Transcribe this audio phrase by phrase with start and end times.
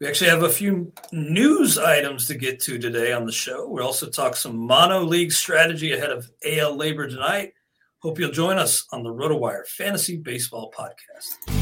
[0.00, 3.68] We actually have a few news items to get to today on the show.
[3.68, 7.52] We'll also talk some mono league strategy ahead of AL LABR tonight.
[7.98, 11.59] Hope you'll join us on the RotoWire Fantasy Baseball Podcast.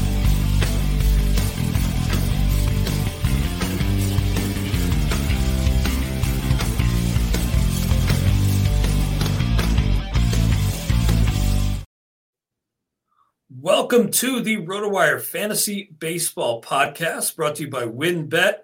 [13.61, 18.59] Welcome to the RotoWire Fantasy Baseball Podcast, brought to you by WynnBET.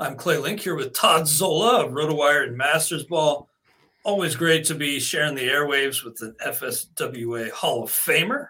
[0.00, 3.50] I'm Clay Link here with Todd Zola of RotoWire and Masters Ball.
[4.02, 8.48] Always great to be sharing the airwaves with the FSWA Hall of Famer.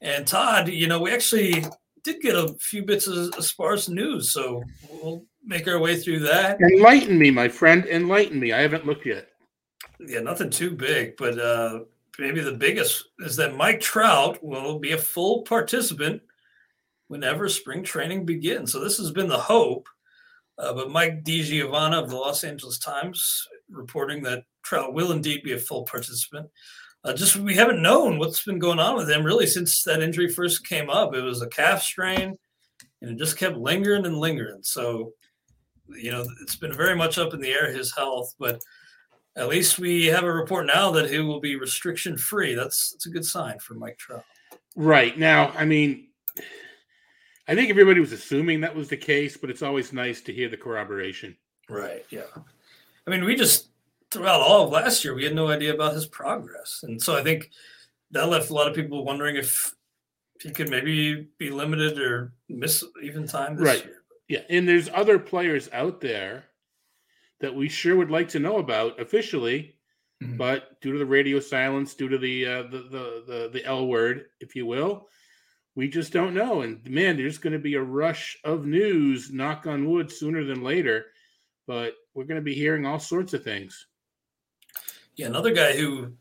[0.00, 1.64] And Todd, you know, we actually
[2.04, 6.60] did get a few bits of sparse news, so we'll make our way through that.
[6.60, 7.84] Enlighten me, my friend.
[7.86, 8.52] Enlighten me.
[8.52, 9.26] I haven't looked yet.
[9.98, 11.80] Yeah, nothing too big, but uh,
[12.18, 16.22] maybe the biggest is that Mike Trout will be a full participant
[17.08, 18.72] whenever spring training begins.
[18.72, 19.88] So this has been the hope.
[20.58, 25.52] Uh, but Mike DiGiovanna of the Los Angeles Times reporting that Trout will indeed be
[25.52, 26.48] a full participant.
[27.02, 30.28] Uh, just we haven't known what's been going on with him really since that injury
[30.28, 31.14] first came up.
[31.14, 32.36] It was a calf strain,
[33.00, 34.60] and it just kept lingering and lingering.
[34.62, 35.14] So,
[35.88, 38.34] you know, it's been very much up in the air his health.
[38.38, 38.60] But
[39.36, 42.54] at least we have a report now that he will be restriction free.
[42.54, 44.24] That's that's a good sign for Mike Trout.
[44.76, 46.08] Right now, I mean,
[47.48, 50.48] I think everybody was assuming that was the case, but it's always nice to hear
[50.48, 51.36] the corroboration.
[51.68, 52.04] Right.
[52.10, 52.22] Yeah.
[53.06, 53.68] I mean, we just
[54.10, 57.22] throughout all of last year, we had no idea about his progress, and so I
[57.22, 57.50] think
[58.10, 59.74] that left a lot of people wondering if
[60.40, 63.84] he could maybe be limited or miss even time this right.
[63.84, 64.02] year.
[64.28, 66.44] Yeah, and there's other players out there
[67.40, 69.74] that we sure would like to know about officially,
[70.22, 70.36] mm-hmm.
[70.36, 73.86] but due to the radio silence, due to the, uh, the the the the L
[73.86, 75.08] word, if you will,
[75.74, 76.62] we just don't know.
[76.62, 79.30] And man, there's going to be a rush of news.
[79.32, 81.06] Knock on wood, sooner than later.
[81.66, 83.86] But we're going to be hearing all sorts of things.
[85.16, 86.12] Yeah, another guy who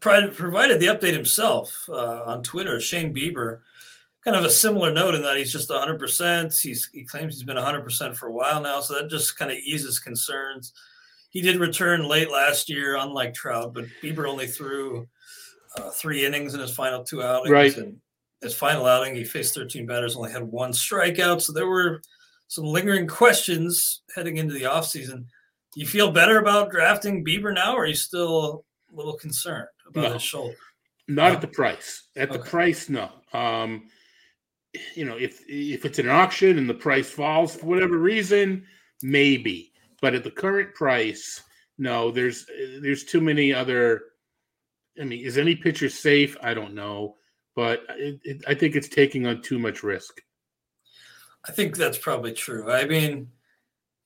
[0.00, 3.60] provided the update himself uh, on Twitter, Shane Bieber
[4.26, 6.60] kind of a similar note in that he's just 100%.
[6.60, 9.56] He's, he claims he's been 100% for a while now, so that just kind of
[9.58, 10.72] eases concerns.
[11.30, 15.06] He did return late last year, unlike Trout, but Bieber only threw
[15.78, 17.52] uh, three innings in his final two outings.
[17.52, 17.76] Right.
[17.76, 17.98] And
[18.42, 21.40] his final outing, he faced 13 batters, only had one strikeout.
[21.40, 22.00] So there were
[22.48, 25.18] some lingering questions heading into the offseason.
[25.74, 29.68] Do you feel better about drafting Bieber now, or are you still a little concerned
[29.86, 30.12] about No.
[30.14, 30.56] his shoulder?
[31.06, 31.34] Not No.
[31.36, 32.08] at the price.
[32.16, 33.10] At the price, no.
[33.32, 33.88] Um,
[34.94, 38.64] you know, if if it's an auction and the price falls for whatever reason,
[39.02, 39.72] maybe.
[40.00, 41.42] But at the current price,
[41.78, 42.10] no.
[42.10, 42.46] There's
[42.80, 44.02] there's too many other.
[45.00, 46.36] I mean, is any pitcher safe?
[46.42, 47.16] I don't know,
[47.54, 50.22] but it, it, I think it's taking on too much risk.
[51.46, 52.72] I think that's probably true.
[52.72, 53.28] I mean,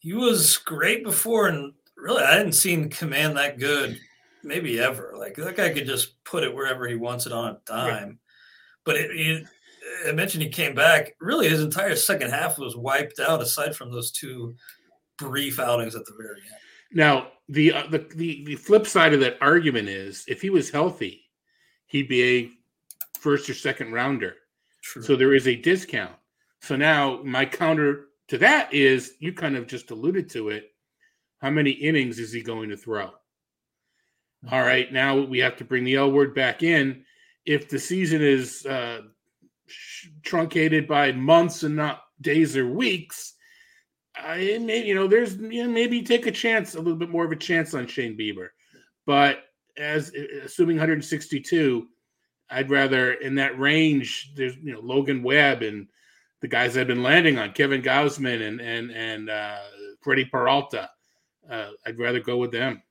[0.00, 3.98] he was great before, and really, I hadn't seen command that good,
[4.42, 5.14] maybe ever.
[5.16, 8.18] Like that guy could just put it wherever he wants it on a dime.
[8.84, 9.46] But it, it,
[10.08, 11.14] I mentioned he came back.
[11.20, 14.54] Really, his entire second half was wiped out, aside from those two
[15.18, 16.60] brief outings at the very end.
[16.92, 20.70] Now, the, uh, the the the flip side of that argument is, if he was
[20.70, 21.24] healthy,
[21.86, 22.50] he'd be a
[23.18, 24.36] first or second rounder.
[24.82, 25.02] True.
[25.02, 26.16] So there is a discount.
[26.62, 30.70] So now my counter to that is you kind of just alluded to it.
[31.40, 33.10] How many innings is he going to throw?
[34.50, 37.04] All right, now we have to bring the L word back in.
[37.44, 39.02] If the season is uh,
[40.22, 43.34] truncated by months and not days or weeks,
[44.16, 47.24] I maybe you know there's you know, maybe take a chance, a little bit more
[47.24, 48.48] of a chance on Shane Bieber.
[49.06, 49.38] But
[49.76, 50.12] as
[50.44, 51.86] assuming 162,
[52.50, 54.32] I'd rather in that range.
[54.34, 55.88] There's you know Logan Webb and
[56.40, 59.58] the guys I've been landing on, Kevin Gausman and and and uh,
[60.02, 60.90] Freddie Peralta.
[61.48, 62.82] Uh, I'd rather go with them.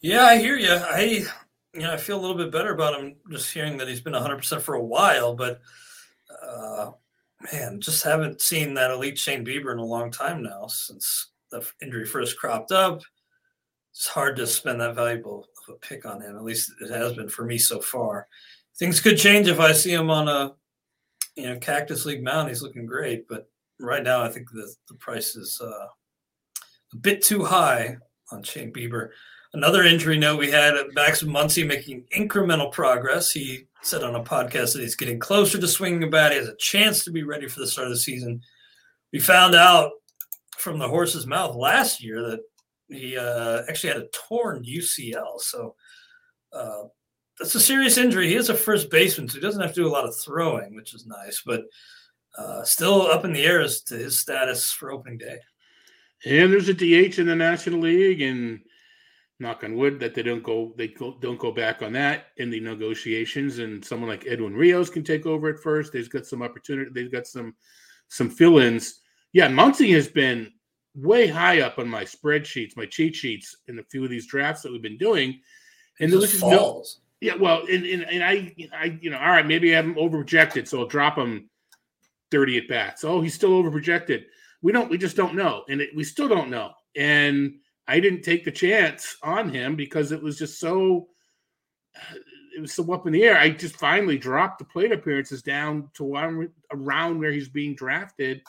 [0.00, 0.72] Yeah, I hear you.
[0.72, 1.24] I
[1.74, 4.12] you know I feel a little bit better about him just hearing that he's been
[4.12, 5.60] 100 percent for a while, but
[6.42, 6.92] uh,
[7.52, 11.66] man, just haven't seen that elite Shane Bieber in a long time now since the
[11.82, 13.02] injury first cropped up.
[13.92, 16.36] It's hard to spend that valuable of a pick on him.
[16.36, 18.28] At least it has been for me so far.
[18.78, 20.54] Things could change if I see him on a
[21.36, 22.48] you know Cactus League mound.
[22.48, 23.48] He's looking great, but
[23.80, 25.86] right now I think the the price is uh,
[26.92, 27.96] a bit too high
[28.30, 29.10] on Shane Bieber.
[29.54, 33.30] Another injury note we had Max Muncy making incremental progress.
[33.30, 36.32] He said on a podcast that he's getting closer to swinging a bat.
[36.32, 38.42] He has a chance to be ready for the start of the season.
[39.12, 39.92] We found out
[40.58, 42.40] from the horse's mouth last year that
[42.88, 45.40] he uh, actually had a torn UCL.
[45.40, 45.74] So
[46.52, 46.84] uh,
[47.38, 48.28] that's a serious injury.
[48.28, 50.74] He is a first baseman, so he doesn't have to do a lot of throwing,
[50.74, 51.62] which is nice, but
[52.36, 55.38] uh, still up in the air as to his status for opening day.
[56.24, 58.60] And there's a DH in the National League, and
[59.40, 62.50] knock on wood that they don't go they go, don't go back on that in
[62.50, 63.58] the negotiations.
[63.58, 65.92] And someone like edwin rios can take over at first.
[65.92, 67.54] They've got some opportunity they've got some
[68.08, 69.00] some fill-ins.
[69.32, 70.52] Yeah muncy has been
[70.94, 74.62] way high up on my spreadsheets my cheat sheets in a few of these drafts
[74.62, 75.40] that we've been doing.
[76.00, 76.84] And there was just no
[77.20, 80.68] yeah well and, and, and i i you know all right maybe i'm over projected
[80.68, 81.50] so i'll drop him
[82.30, 83.04] 30 at bats.
[83.04, 84.26] Oh he's still over projected
[84.62, 85.64] we don't we just don't know.
[85.68, 86.72] And it, we still don't know.
[86.96, 87.54] And
[87.88, 91.08] I didn't take the chance on him because it was just so
[92.54, 93.38] it was so up in the air.
[93.38, 98.42] I just finally dropped the plate appearances down to one around where he's being drafted.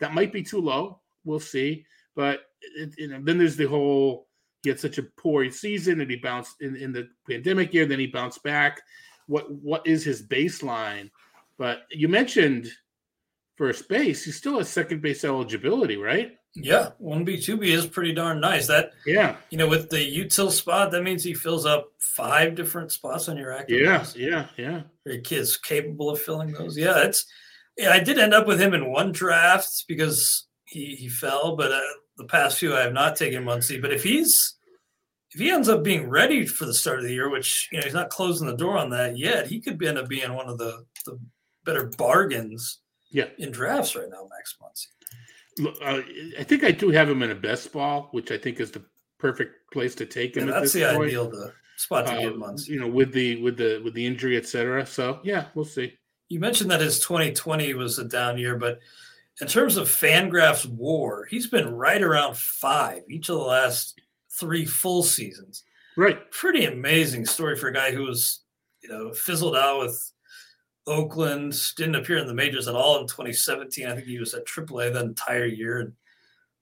[0.00, 1.00] That might be too low.
[1.24, 1.86] We'll see.
[2.16, 2.40] But
[2.76, 4.26] it, you know, then there's the whole
[4.62, 7.86] he had such a poor season and he bounced in, in the pandemic year.
[7.86, 8.80] Then he bounced back.
[9.26, 11.10] What what is his baseline?
[11.56, 12.68] But you mentioned
[13.56, 14.24] first base.
[14.24, 16.32] He still has second base eligibility, right?
[16.54, 18.66] Yeah, one B, two B is pretty darn nice.
[18.66, 22.92] That yeah, you know, with the util spot, that means he fills up five different
[22.92, 23.80] spots on your active.
[23.80, 24.16] Yeah, list.
[24.16, 24.82] yeah, yeah.
[25.06, 26.76] Your kid's capable of filling those.
[26.76, 27.24] Yeah, it's
[27.78, 27.90] yeah.
[27.90, 31.80] I did end up with him in one draft because he he fell, but uh,
[32.18, 33.80] the past few I have not taken Muncy.
[33.80, 34.56] But if he's
[35.30, 37.84] if he ends up being ready for the start of the year, which you know
[37.84, 40.58] he's not closing the door on that yet, he could end up being one of
[40.58, 41.18] the the
[41.64, 42.80] better bargains.
[43.10, 43.26] Yeah.
[43.36, 44.56] in drafts right now, Max
[45.60, 46.00] Uh,
[46.38, 48.82] I think I do have him in a best ball, which I think is the
[49.18, 50.48] perfect place to take him.
[50.48, 51.08] Yeah, that's the point.
[51.08, 52.68] ideal the spot to uh, get months.
[52.68, 54.86] You know, with the with the with the injury, etc.
[54.86, 55.98] So yeah, we'll see.
[56.28, 58.80] You mentioned that his 2020 was a down year, but
[59.40, 64.00] in terms of Fangraphs WAR, he's been right around five each of the last
[64.30, 65.64] three full seasons.
[65.96, 66.30] Right.
[66.30, 68.40] Pretty amazing story for a guy who was,
[68.82, 70.12] you know, fizzled out with
[70.86, 73.86] Oakland didn't appear in the majors at all in 2017.
[73.86, 75.80] I think he was at AAA that entire year.
[75.80, 75.92] And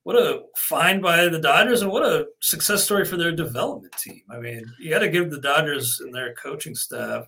[0.03, 4.23] what a find by the Dodgers, and what a success story for their development team.
[4.31, 7.27] I mean, you got to give the Dodgers and their coaching staff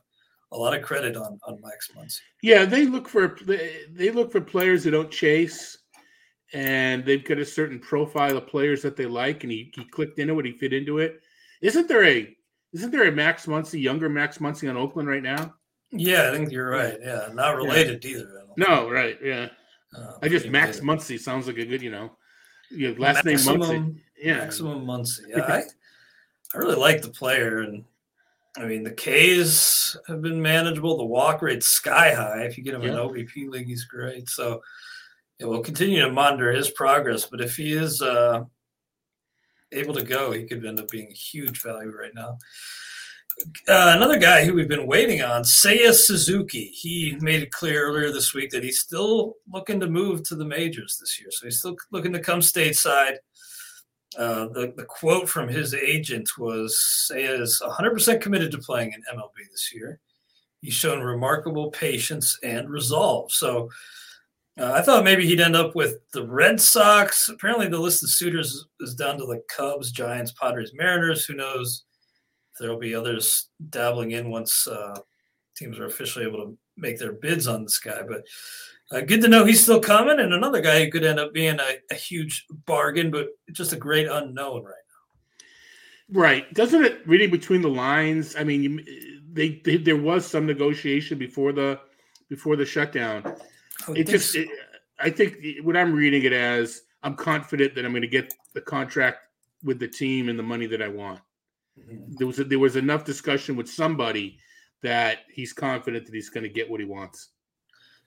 [0.52, 2.20] a lot of credit on on Max Muncy.
[2.42, 5.78] Yeah, they look for they look for players who don't chase,
[6.52, 10.18] and they've got a certain profile of players that they like, and he, he clicked
[10.18, 10.46] into it.
[10.46, 11.20] He fit into it.
[11.60, 12.36] Isn't there a
[12.72, 15.54] isn't there a Max Muncy, younger Max Muncy on Oakland right now?
[15.92, 16.98] Yeah, I think you're right.
[17.00, 18.10] Yeah, not related yeah.
[18.10, 18.42] either.
[18.56, 19.18] No, right.
[19.22, 19.48] Yeah.
[19.96, 22.16] Uh, I just Max Muncy sounds like a good, you know,
[22.70, 24.00] you last maximum, name Muncy.
[24.18, 25.20] Yeah, maximum Muncy.
[25.28, 25.62] Yeah, I,
[26.54, 27.84] I really like the player, and
[28.56, 30.96] I mean the K's have been manageable.
[30.96, 32.44] The walk rate's sky high.
[32.44, 32.90] If you get him yeah.
[32.90, 34.28] an OBP league, he's great.
[34.28, 34.62] So
[35.38, 37.26] yeah, we'll continue to monitor his progress.
[37.26, 38.44] But if he is uh,
[39.72, 42.38] able to go, he could end up being a huge value right now.
[43.68, 46.66] Uh, another guy who we've been waiting on, Seiya Suzuki.
[46.66, 50.44] He made it clear earlier this week that he's still looking to move to the
[50.44, 51.30] majors this year.
[51.30, 53.16] So he's still looking to come stateside.
[54.16, 56.78] Uh, the, the quote from his agent was
[57.10, 60.00] Seiya is 100% committed to playing in MLB this year.
[60.60, 63.32] He's shown remarkable patience and resolve.
[63.32, 63.70] So
[64.58, 67.30] uh, I thought maybe he'd end up with the Red Sox.
[67.30, 71.24] Apparently, the list of suitors is down to the Cubs, Giants, Padres, Mariners.
[71.24, 71.84] Who knows?
[72.58, 74.96] There'll be others dabbling in once uh,
[75.56, 78.02] teams are officially able to make their bids on this guy.
[78.06, 78.24] But
[78.90, 81.58] uh, good to know he's still coming, and another guy who could end up being
[81.58, 84.74] a, a huge bargain, but just a great unknown right
[86.12, 86.20] now.
[86.20, 86.52] Right?
[86.54, 88.36] Doesn't it reading between the lines?
[88.36, 88.84] I mean, you,
[89.32, 91.80] they, they, there was some negotiation before the
[92.28, 93.36] before the shutdown.
[93.94, 94.40] It just, so.
[94.40, 94.48] it,
[94.98, 98.60] I think what I'm reading it as, I'm confident that I'm going to get the
[98.60, 99.18] contract
[99.64, 101.20] with the team and the money that I want.
[101.78, 102.14] Mm-hmm.
[102.18, 104.38] There was a, there was enough discussion with somebody
[104.82, 107.28] that he's confident that he's going to get what he wants.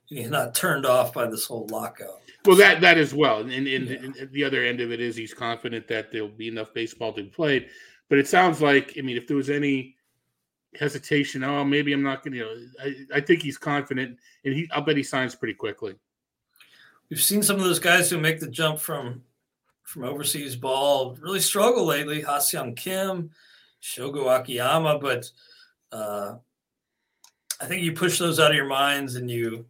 [0.05, 2.21] he's not turned off by this whole lockout.
[2.45, 3.97] Well, that that as well, and, and, yeah.
[3.97, 7.23] and, the other end of it is he's confident that there'll be enough baseball to
[7.23, 7.69] be played.
[8.09, 9.95] But it sounds like, I mean, if there was any
[10.75, 14.53] hesitation, oh, maybe I'm not going to, you know, I, I think he's confident, and
[14.53, 15.95] he, I'll bet he signs pretty quickly.
[17.09, 19.23] We've seen some of those guys who make the jump from
[19.83, 22.21] from overseas ball really struggle lately.
[22.21, 23.29] Ha-Seong Kim,
[23.85, 25.29] Shogo Akiyama, but
[25.91, 26.35] uh,
[27.61, 29.65] I think you push those out of your minds and you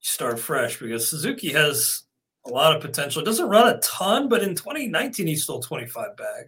[0.00, 2.04] start fresh because Suzuki has
[2.46, 3.20] a lot of potential.
[3.20, 6.46] It doesn't run a ton, but in 2019 he stole 25 bag,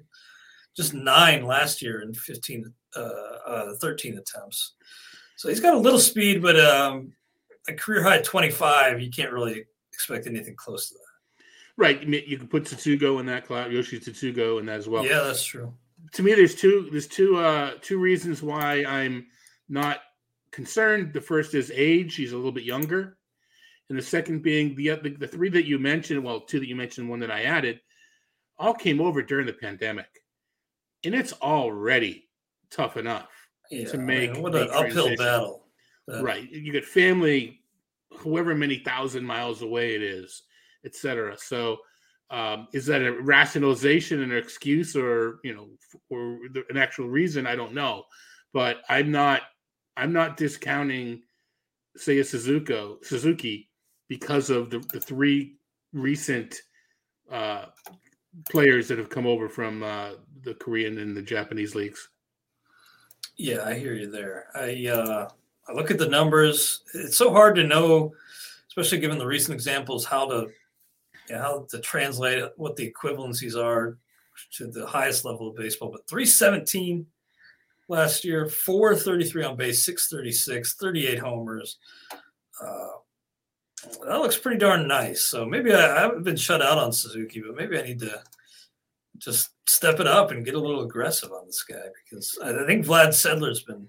[0.77, 4.75] just nine last year in 15, uh, uh, 13 attempts.
[5.37, 7.13] So he's got a little speed, but um,
[7.69, 11.01] a career high 25, you can't really expect anything close to that.
[11.77, 12.01] Right.
[12.03, 15.05] You can put Tsutsugo in that class, Yoshi Tsutsugo in that as well.
[15.05, 15.75] Yeah, that's true.
[16.15, 19.27] To me, there's two there's two uh two reasons why I'm
[19.69, 19.99] not
[20.53, 21.13] concerned.
[21.13, 23.19] The first is age; he's a little bit younger,
[23.89, 26.23] and the second being the the, the three that you mentioned.
[26.23, 27.81] Well, two that you mentioned, one that I added,
[28.59, 30.07] all came over during the pandemic,
[31.05, 32.29] and it's already
[32.71, 33.31] tough enough
[33.73, 35.67] yeah, to make man, what an uphill battle.
[36.07, 36.23] That...
[36.23, 37.61] Right, you get family,
[38.23, 40.43] however many thousand miles away it is,
[40.85, 41.37] etc.
[41.39, 41.79] So.
[42.35, 45.69] Um, is that a rationalization and an excuse or you know
[46.11, 48.03] or an actual reason i don't know
[48.53, 49.43] but i'm not
[49.97, 51.23] I'm not discounting
[51.99, 53.71] Seiya Suzuki Suzuki
[54.09, 55.57] because of the, the three
[55.93, 56.57] recent
[57.31, 57.67] uh,
[58.51, 60.11] players that have come over from uh,
[60.43, 62.09] the Korean and the Japanese leagues.
[63.37, 64.47] Yeah, I hear you there.
[64.55, 65.29] I uh,
[65.69, 66.83] I look at the numbers.
[66.95, 68.13] It's so hard to know,
[68.69, 70.49] especially given the recent examples, how to
[71.29, 73.99] yeah, how to translate what the equivalencies are
[74.57, 75.91] to the highest level of baseball.
[75.91, 77.07] But 317
[77.89, 81.79] last year 433 on base 636 38 homers
[82.63, 82.89] uh,
[84.07, 87.43] that looks pretty darn nice so maybe I, I, haven't been shut out on suzuki
[87.47, 88.23] but maybe i need to
[89.19, 92.67] just step it up and get a little aggressive on this guy because i, I
[92.67, 93.87] think vlad sedler's been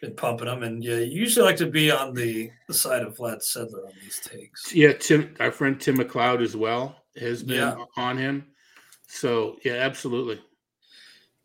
[0.00, 3.16] been pumping him and yeah you usually like to be on the, the side of
[3.16, 7.56] vlad sedler on these takes yeah tim our friend tim mcleod as well has been
[7.56, 7.84] yeah.
[7.96, 8.46] on him
[9.06, 10.40] so yeah absolutely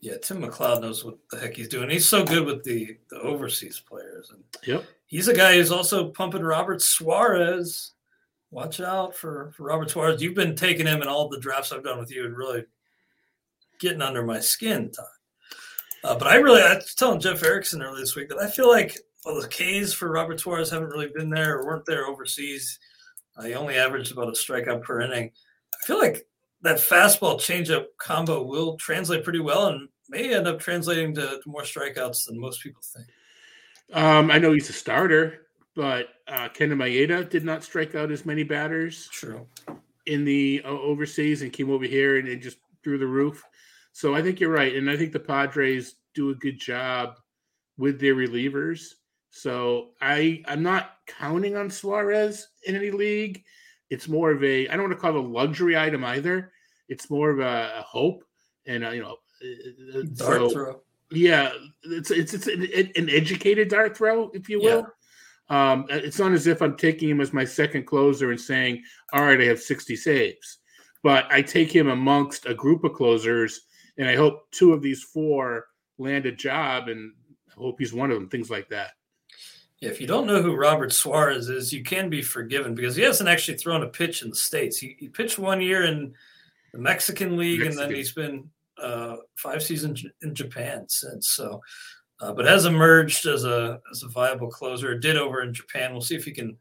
[0.05, 1.89] yeah, Tim McLeod knows what the heck he's doing.
[1.89, 6.09] He's so good with the the overseas players, and yep, he's a guy who's also
[6.09, 7.93] pumping Robert Suarez.
[8.51, 10.21] Watch out for, for Robert Suarez.
[10.21, 12.65] You've been taking him in all the drafts I've done with you, and really
[13.79, 15.05] getting under my skin, Todd.
[16.05, 18.69] Uh, but I really, I was telling Jeff Erickson earlier this week that I feel
[18.69, 18.95] like
[19.25, 22.77] well, the K's for Robert Suarez haven't really been there or weren't there overseas.
[23.35, 25.31] Uh, he only averaged about a strikeout per inning.
[25.73, 26.27] I feel like
[26.61, 31.49] that fastball changeup combo will translate pretty well and may end up translating to, to
[31.49, 33.07] more strikeouts than most people think.
[33.91, 38.27] Um, I know he's a starter, but uh, Kenta Maeda did not strike out as
[38.27, 39.09] many batters.
[39.11, 39.47] True.
[40.05, 43.43] In the uh, overseas and came over here and, and just through the roof.
[43.95, 47.15] So I think you're right, and I think the Padres do a good job
[47.77, 48.87] with their relievers.
[49.29, 53.41] So I I'm not counting on Suarez in any league.
[53.89, 56.51] It's more of a I don't want to call it a luxury item either.
[56.89, 58.25] It's more of a, a hope,
[58.67, 60.81] and uh, you know, uh, uh, dart so, throw.
[61.11, 64.85] Yeah, it's it's it's an, an, educated dart throw, if you will.
[65.49, 65.71] Yeah.
[65.71, 68.83] Um, it's not as if I'm taking him as my second closer and saying,
[69.13, 70.57] "All right, I have 60 saves,"
[71.01, 73.61] but I take him amongst a group of closers,
[73.97, 77.13] and I hope two of these four land a job, and
[77.49, 78.29] I hope he's one of them.
[78.29, 78.91] Things like that.
[79.81, 83.29] If you don't know who Robert Suarez is, you can be forgiven because he hasn't
[83.29, 84.77] actually thrown a pitch in the states.
[84.77, 86.13] He, he pitched one year in
[86.71, 87.83] the Mexican League, Mexican.
[87.83, 88.49] and then he's been
[88.81, 91.29] uh, five seasons in Japan since.
[91.29, 91.61] So,
[92.21, 94.97] uh, but has emerged as a as a viable closer.
[94.97, 95.91] Did over in Japan.
[95.91, 96.57] We'll see if he can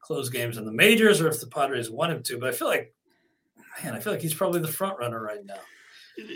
[0.00, 2.38] close games in the majors or if the Padres want him to.
[2.38, 2.94] But I feel like,
[3.82, 5.58] man, I feel like he's probably the front runner right now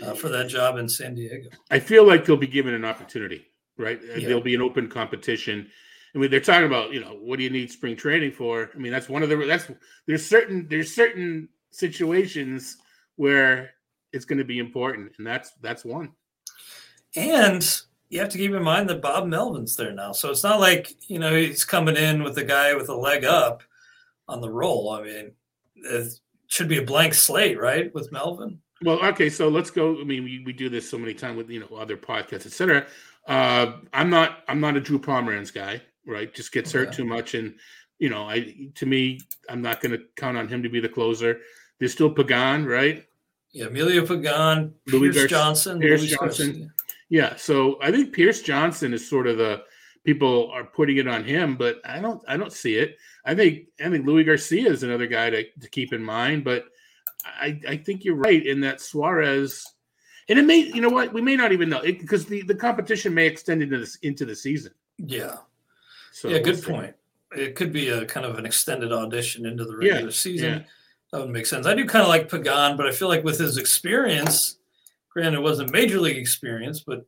[0.03, 1.49] uh, for that job in San Diego.
[1.69, 3.45] I feel like they'll be given an opportunity,
[3.77, 3.99] right?
[4.03, 4.27] Yeah.
[4.27, 5.69] There'll be an open competition.
[6.13, 8.69] I mean, they're talking about, you know, what do you need spring training for?
[8.73, 9.71] I mean, that's one of the that's
[10.07, 12.77] there's certain there's certain situations
[13.15, 13.71] where
[14.11, 16.11] it's going to be important, and that's that's one.
[17.15, 17.65] And
[18.09, 20.93] you have to keep in mind that Bob Melvin's there now, so it's not like
[21.09, 23.63] you know he's coming in with a guy with a leg up
[24.27, 24.91] on the roll.
[24.91, 25.31] I mean,
[25.75, 26.13] it
[26.47, 28.59] should be a blank slate, right, with Melvin.
[28.83, 29.99] Well, okay, so let's go.
[29.99, 32.87] I mean, we, we do this so many times with you know other podcasts, etc.
[33.27, 36.33] Uh, I'm not I'm not a Drew Pomeranz guy, right?
[36.33, 37.55] Just gets hurt too much, and
[37.99, 40.89] you know, I to me, I'm not going to count on him to be the
[40.89, 41.39] closer.
[41.79, 43.05] There's still Pagan, right?
[43.51, 46.47] Yeah, Emilio Pagan, Luis Pierce Johnson, Pierce Luis Johnson.
[46.47, 46.73] Garcia.
[47.09, 49.63] Yeah, so I think Pierce Johnson is sort of the
[50.03, 52.97] people are putting it on him, but I don't I don't see it.
[53.25, 56.65] I think I think Luis Garcia is another guy to, to keep in mind, but
[57.25, 59.65] I, I think you're right in that Suarez
[60.31, 63.13] and it may you know what we may not even know because the, the competition
[63.13, 64.71] may extend into this into the season.
[64.97, 65.37] Yeah.
[66.13, 66.95] So yeah, good point.
[67.35, 70.53] It could be a kind of an extended audition into the regular yeah, season.
[70.53, 70.63] Yeah.
[71.11, 71.65] That would make sense.
[71.65, 74.57] I do kind of like Pagan, but I feel like with his experience,
[75.09, 77.05] granted it wasn't major league experience, but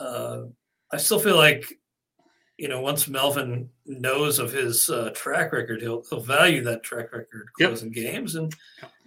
[0.00, 0.42] uh,
[0.92, 1.64] I still feel like
[2.56, 7.12] you know once Melvin knows of his uh, track record, he'll he'll value that track
[7.12, 8.12] record closing yep.
[8.12, 8.52] games and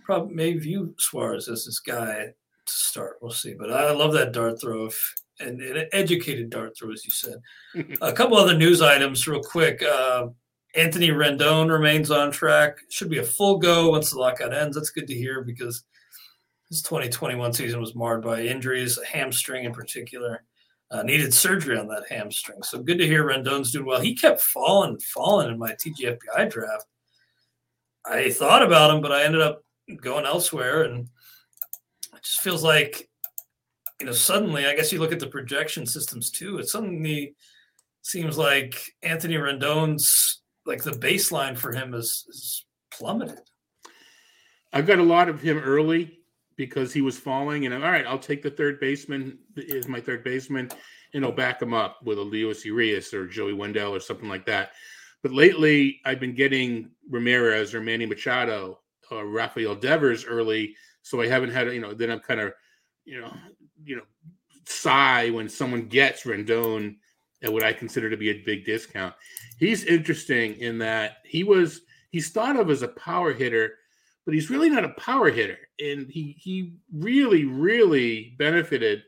[0.04, 2.34] probably may view Suarez as this guy
[2.66, 3.18] to start.
[3.22, 3.54] We'll see.
[3.54, 4.86] But I love that dart throw.
[4.86, 7.98] If, and, an educated dart throw, as you said.
[8.02, 9.82] a couple other news items, real quick.
[9.84, 10.28] Uh,
[10.76, 12.78] Anthony Rendon remains on track.
[12.90, 14.76] Should be a full go once the lockout ends.
[14.76, 15.84] That's good to hear because
[16.70, 20.44] his 2021 season was marred by injuries, a hamstring in particular.
[20.90, 22.62] Uh, needed surgery on that hamstring.
[22.64, 24.02] So good to hear Rendon's doing well.
[24.02, 26.86] He kept falling, falling in my TGFBI draft.
[28.06, 29.64] I thought about him, but I ended up
[29.98, 31.08] going elsewhere, and
[32.14, 33.10] it just feels like,
[34.00, 34.66] you know, suddenly.
[34.66, 36.58] I guess you look at the projection systems too.
[36.60, 37.36] It suddenly
[38.02, 43.40] seems like Anthony Rendon's like the baseline for him is, is plummeted.
[44.74, 46.20] I've got a lot of him early
[46.56, 47.66] because he was falling.
[47.66, 50.70] And all right, I'll take the third baseman is my third baseman,
[51.14, 54.46] and I'll back him up with a Luis Urias or Joey Wendle or something like
[54.46, 54.72] that.
[55.24, 58.80] But lately, I've been getting Ramirez or Manny Machado
[59.12, 61.94] or Rafael Devers early, so I haven't had you know.
[61.94, 62.54] Then I'm kind of
[63.06, 63.34] you know
[63.84, 64.04] you know
[64.66, 66.96] sigh when someone gets Rendon
[67.44, 69.14] at what I consider to be a big discount.
[69.58, 73.76] He's interesting in that he was he's thought of as a power hitter
[74.26, 75.58] but he's really not a power hitter.
[75.80, 79.04] And he he really, really benefited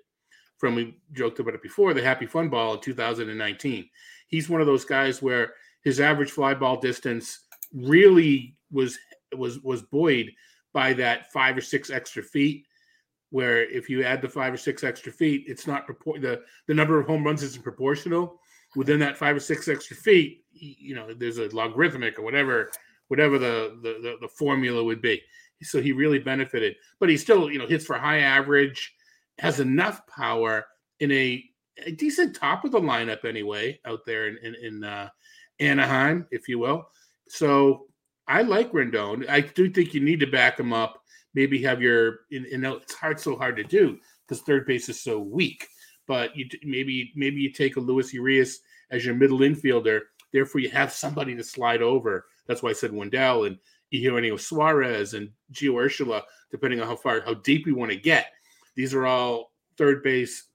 [0.58, 3.90] from we joked about it before, the happy fun ball in 2019.
[4.28, 7.42] He's one of those guys where his average fly ball distance
[7.74, 8.98] really was
[9.38, 10.32] was was buoyed
[10.74, 12.68] by that five or six extra feet.
[13.30, 16.74] Where if you add the five or six extra feet, it's not propor- the the
[16.74, 18.40] number of home runs isn't proportional.
[18.76, 22.72] Within that five or six extra feet, you know, there's a logarithmic or whatever
[23.08, 25.22] whatever the, the, the the formula would be.
[25.62, 28.94] So he really benefited, but he still you know hits for high average,
[29.40, 30.66] has enough power
[31.00, 31.44] in a,
[31.86, 35.10] a decent top of the lineup anyway out there in in, in uh,
[35.60, 36.86] Anaheim, if you will.
[37.30, 37.88] So
[38.38, 39.30] I like Rendon.
[39.30, 41.02] I do think you need to back him up.
[41.34, 45.02] Maybe have your and, and it's hard so hard to do because third base is
[45.02, 45.68] so weak.
[46.08, 48.60] But you maybe maybe you take a Luis Urias
[48.92, 50.02] as your middle infielder.
[50.32, 53.58] Therefore, you have somebody to slide over that's why I said Wendle and
[53.92, 58.28] Eugenio Suarez and Gio Urshela, depending on how far, how deep we want to get.
[58.76, 60.48] These are all third base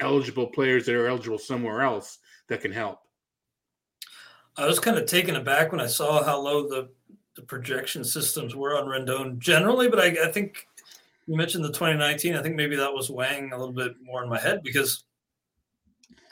[0.00, 2.18] eligible players that are eligible somewhere else
[2.48, 3.00] that can help.
[4.56, 6.88] I was kind of taken aback when I saw how low the,
[7.40, 10.66] the projection systems were on Rendon generally, but I, I think
[11.26, 12.36] you mentioned the 2019.
[12.36, 15.04] I think maybe that was weighing a little bit more in my head because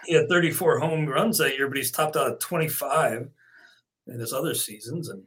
[0.05, 3.29] he had 34 home runs that year, but he's topped out at 25
[4.07, 5.23] in his other seasons and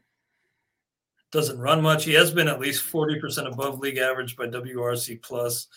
[1.31, 2.05] doesn't run much.
[2.05, 5.67] He has been at least 40% above league average by WRC plus.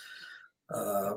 [0.73, 1.15] Uh,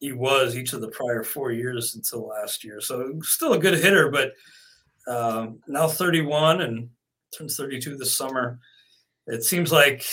[0.00, 2.80] he was each of the prior four years until last year.
[2.80, 4.32] So still a good hitter, but
[5.06, 6.88] um, now 31 and
[7.36, 8.58] turns 32 this summer.
[9.26, 10.04] It seems like,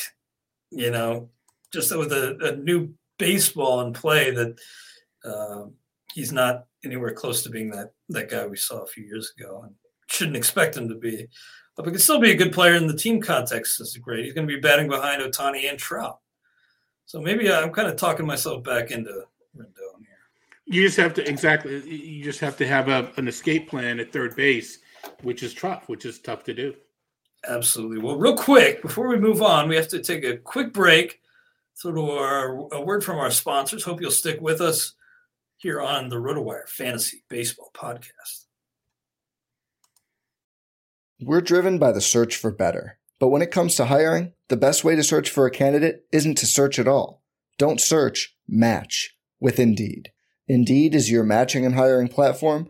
[0.71, 1.29] you know,
[1.73, 4.59] just with a, a new baseball in play that
[5.23, 5.65] uh,
[6.13, 9.61] he's not anywhere close to being that that guy we saw a few years ago.
[9.63, 9.75] And
[10.11, 11.27] shouldn't expect him to be.
[11.75, 13.79] But he can still be a good player in the team context.
[13.79, 14.25] Is great.
[14.25, 16.19] He's going to be batting behind Ohtani and Trout.
[17.05, 19.09] So maybe I'm kind of talking myself back into
[19.57, 20.17] Rendon here.
[20.65, 21.81] You just have to exactly.
[21.89, 24.79] You just have to have a, an escape plan at third base,
[25.21, 25.87] which is tough.
[25.87, 26.75] Which is tough to do.
[27.47, 27.99] Absolutely.
[27.99, 31.19] Well, real quick before we move on, we have to take a quick break.
[31.73, 33.83] So, to our a word from our sponsors.
[33.83, 34.93] Hope you'll stick with us
[35.57, 38.45] here on the RotoWire Fantasy Baseball Podcast.
[41.19, 42.99] We're driven by the search for better.
[43.19, 46.39] But when it comes to hiring, the best way to search for a candidate isn't
[46.39, 47.21] to search at all.
[47.59, 50.11] Don't search, match with Indeed.
[50.47, 52.69] Indeed is your matching and hiring platform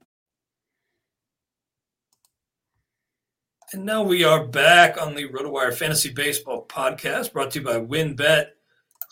[3.73, 7.79] And now we are back on the RotoWire Fantasy Baseball podcast brought to you by
[7.79, 8.47] WynnBET.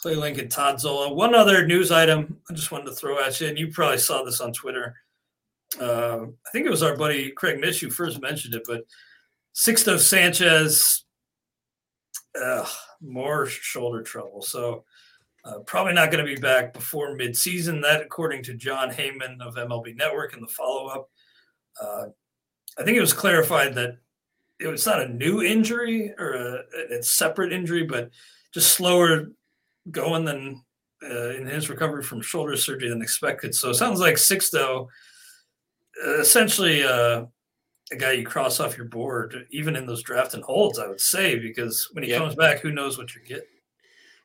[0.02, 1.14] Clay Link and, Todd Zola.
[1.14, 4.22] One other news item I just wanted to throw at you, and you probably saw
[4.22, 4.98] this on Twitter.
[5.80, 8.84] Uh, I think it was our buddy Craig Mish who first mentioned it, but
[9.56, 11.06] Sixto Sanchez,
[13.00, 14.42] more shoulder trouble.
[14.42, 14.84] So
[15.46, 17.82] uh, probably not going to be back before midseason.
[17.82, 21.10] That, according to Jon Heyman of MLB Network in the follow up.
[21.82, 22.06] Uh,
[22.78, 24.00] I think it was clarified that
[24.60, 28.10] it was not a new injury or a, a separate injury, but
[28.54, 29.32] just slower
[29.92, 30.64] going than
[31.04, 33.56] uh, in his recovery from shoulder surgery than expected.
[33.56, 34.88] So it sounds like Sixto,
[36.06, 37.26] uh, essentially uh,
[37.92, 41.02] a guy you cross off your board, even in those draft and holds, I would
[41.02, 42.20] say, because when he yep.
[42.20, 43.46] comes back, who knows what you're getting.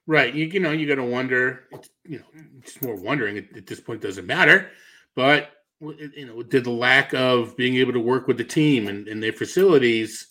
[0.07, 0.35] Right.
[0.35, 1.65] You, you know, you got to wonder,
[2.05, 2.25] you know,
[2.59, 4.71] it's more wondering at, at this point doesn't matter,
[5.15, 9.09] but you know, did the lack of being able to work with the team and,
[9.09, 10.29] and their facilities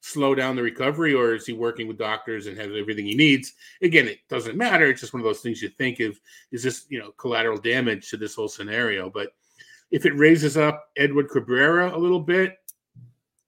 [0.00, 3.54] slow down the recovery, or is he working with doctors and has everything he needs?
[3.82, 4.86] Again, it doesn't matter.
[4.86, 6.18] It's just one of those things you think of
[6.50, 9.08] is this, you know, collateral damage to this whole scenario.
[9.08, 9.32] But
[9.90, 12.56] if it raises up Edward Cabrera a little bit,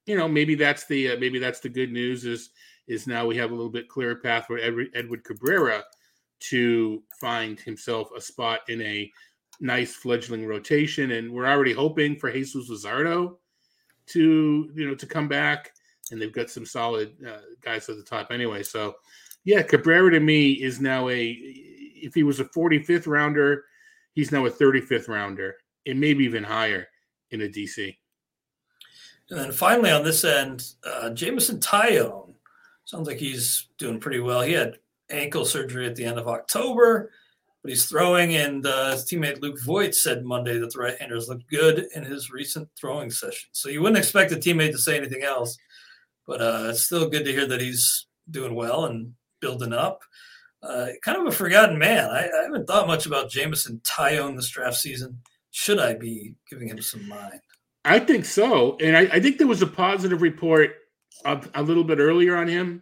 [0.06, 2.50] you know, maybe that's the uh, maybe that's the good news is
[2.86, 5.82] is now we have a little bit clearer path for Edward, Edward Cabrera
[6.40, 9.10] to find himself a spot in a
[9.60, 13.36] nice fledgling rotation, and we're already hoping for Jesus Luzardo
[14.06, 15.72] to you know to come back,
[16.10, 18.62] and they've got some solid uh, guys at the top anyway.
[18.62, 18.96] So,
[19.44, 21.36] yeah, Cabrera to me is now a
[22.04, 23.64] if he was a 45th rounder,
[24.12, 26.88] he's now a 35th rounder, and maybe even higher
[27.30, 27.96] in a DC.
[29.30, 32.34] And then finally on this end, uh, Jameson Taillon
[32.84, 34.42] sounds like he's doing pretty well.
[34.42, 34.78] He had
[35.10, 37.10] ankle surgery at the end of October
[37.64, 38.36] but he's throwing.
[38.36, 42.30] And uh, his teammate Luke Voit said Monday that the right-handers looked good in his
[42.30, 43.48] recent throwing session.
[43.52, 45.56] So you wouldn't expect a teammate to say anything else,
[46.26, 50.02] but uh, it's still good to hear that he's doing well and building up.
[50.62, 52.10] Uh, kind of a forgotten man.
[52.10, 55.18] I, I, haven't thought much about Jameson Taillon this draft season.
[55.50, 57.40] Should I be giving him some mind?
[57.84, 60.74] I think so, and I, I think there was a positive report
[61.26, 62.80] a, a little bit earlier on him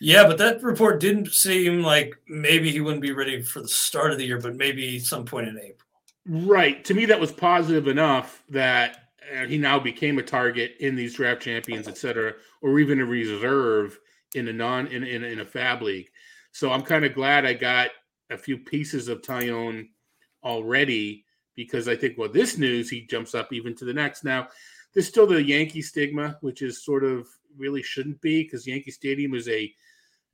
[0.00, 4.12] yeah, but that report didn't seem like maybe he wouldn't be ready for the start
[4.12, 5.86] of the year, but maybe some point in April.
[6.26, 6.84] Right.
[6.84, 11.14] To me, that was positive enough that uh, he now became a target in these
[11.14, 13.98] draft champions, et cetera, or even a reserve
[14.34, 16.08] in a non in in, in a fab league.
[16.52, 17.90] So I'm kind of glad I got
[18.30, 19.88] a few pieces of Taillon
[20.42, 24.24] already because I think well, this news he jumps up even to the next.
[24.24, 24.48] Now,
[24.92, 29.34] there's still the Yankee stigma, which is sort of really shouldn't be because Yankee Stadium
[29.34, 29.72] is a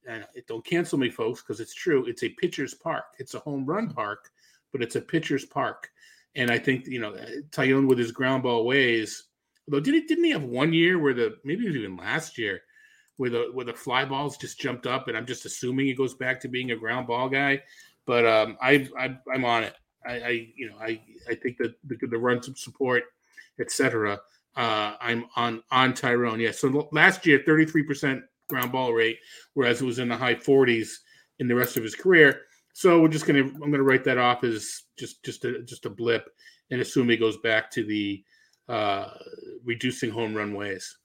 [0.06, 2.06] and don't cancel me, folks, because it's true.
[2.06, 3.04] It's a pitcher's park.
[3.18, 4.30] It's a home run park,
[4.72, 5.90] but it's a pitcher's park.
[6.34, 7.12] And I think you know
[7.50, 9.24] Taillon with his ground ball ways.
[9.68, 12.62] Although did he didn't he have one year where the maybe even last year
[13.16, 16.14] where the where the fly balls just jumped up, and I'm just assuming he goes
[16.14, 17.62] back to being a ground ball guy.
[18.06, 19.74] But um, I, I I'm on it.
[20.04, 23.04] I, I you know I I think that the, the run support,
[23.60, 24.20] etc.
[24.56, 26.40] Uh, I'm on on Taillon.
[26.40, 26.50] Yeah.
[26.50, 29.18] So last year, 33 percent ground ball rate,
[29.54, 30.90] whereas it was in the high 40s
[31.38, 32.42] in the rest of his career.
[32.74, 35.90] So we're just gonna I'm gonna write that off as just just a just a
[35.90, 36.28] blip
[36.70, 38.22] and assume he goes back to the
[38.68, 39.08] uh,
[39.64, 40.98] reducing home run ways.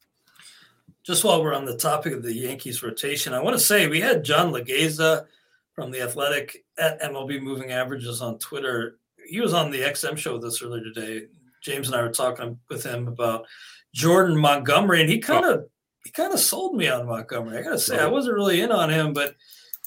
[1.03, 4.01] Just while we're on the topic of the Yankees rotation, I want to say we
[4.01, 5.25] had John Laghezza
[5.73, 8.97] from the Athletic at MLB Moving Averages on Twitter.
[9.25, 11.27] He was on the XM show with us earlier today.
[11.61, 13.45] James and I were talking with him about
[13.93, 15.67] Jordan Montgomery, and he kind of
[16.03, 17.57] he kind of sold me on Montgomery.
[17.57, 19.35] I gotta say, I wasn't really in on him, but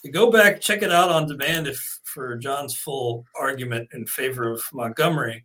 [0.03, 4.51] you go back, check it out on demand if for John's full argument in favor
[4.51, 5.45] of Montgomery.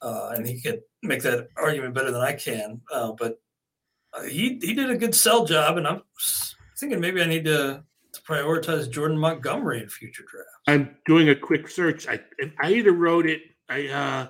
[0.00, 2.80] uh, and he could make that argument better than I can.
[2.92, 3.40] Uh, but
[4.12, 6.02] uh, he he did a good sell job, and I'm
[6.78, 7.82] thinking maybe I need to,
[8.12, 10.52] to prioritize Jordan Montgomery in future drafts.
[10.66, 12.06] I'm doing a quick search.
[12.08, 12.20] I
[12.60, 13.42] I either wrote it.
[13.68, 14.28] I uh,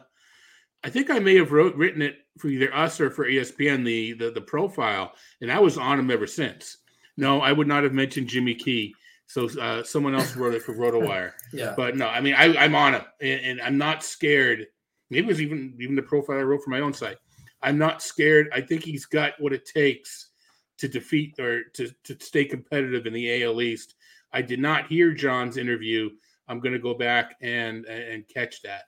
[0.85, 4.15] I think I may have wrote written it for either us or for ESPN the
[4.15, 6.79] the, the profile, and I was on him ever since.
[7.17, 8.95] No, I would not have mentioned Jimmy Key.
[9.27, 11.33] So uh, someone else wrote it for RotoWire.
[11.53, 14.67] yeah, but no, I mean I, I'm on him, and, and I'm not scared.
[15.11, 17.19] Maybe it was even even the profile I wrote for my own site.
[17.63, 18.49] I'm not scared.
[18.55, 20.31] I think he's got what it takes
[20.79, 23.97] to defeat or to, to stay competitive in the AL East.
[24.33, 26.11] I did not hear John's interview.
[26.47, 28.85] I'm going to go back and and catch that.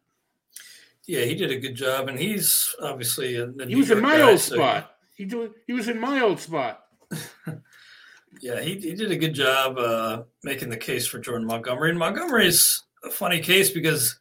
[1.10, 4.30] Yeah, he did a good job, and he's obviously a, he was in my guy,
[4.30, 4.92] old so spot.
[5.16, 6.84] He doing he was in my old spot.
[8.40, 11.90] yeah, he, he did a good job uh, making the case for Jordan Montgomery.
[11.90, 14.20] And Montgomery's a funny case because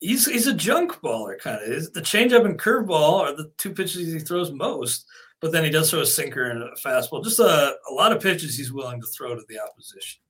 [0.00, 1.92] he's he's a junk baller kind of.
[1.92, 5.04] The changeup and curveball are the two pitches he throws most,
[5.42, 7.22] but then he does throw a sinker and a fastball.
[7.22, 10.22] Just a, a lot of pitches he's willing to throw to the opposition.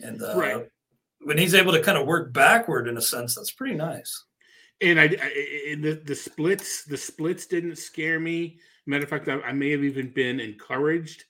[0.00, 0.66] And uh, right.
[1.20, 4.24] when he's able to kind of work backward in a sense, that's pretty nice.
[4.80, 8.58] And I, I the the splits the splits didn't scare me.
[8.86, 11.24] Matter of fact, I, I may have even been encouraged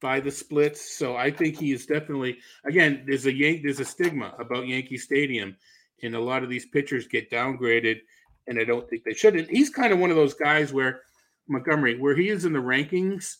[0.00, 0.96] by the splits.
[0.96, 3.04] So I think he is definitely again.
[3.06, 3.62] There's a Yank.
[3.62, 5.56] There's a stigma about Yankee Stadium,
[6.02, 8.00] and a lot of these pitchers get downgraded,
[8.46, 9.36] and I don't think they should.
[9.36, 11.02] And he's kind of one of those guys where
[11.48, 13.36] Montgomery, where he is in the rankings,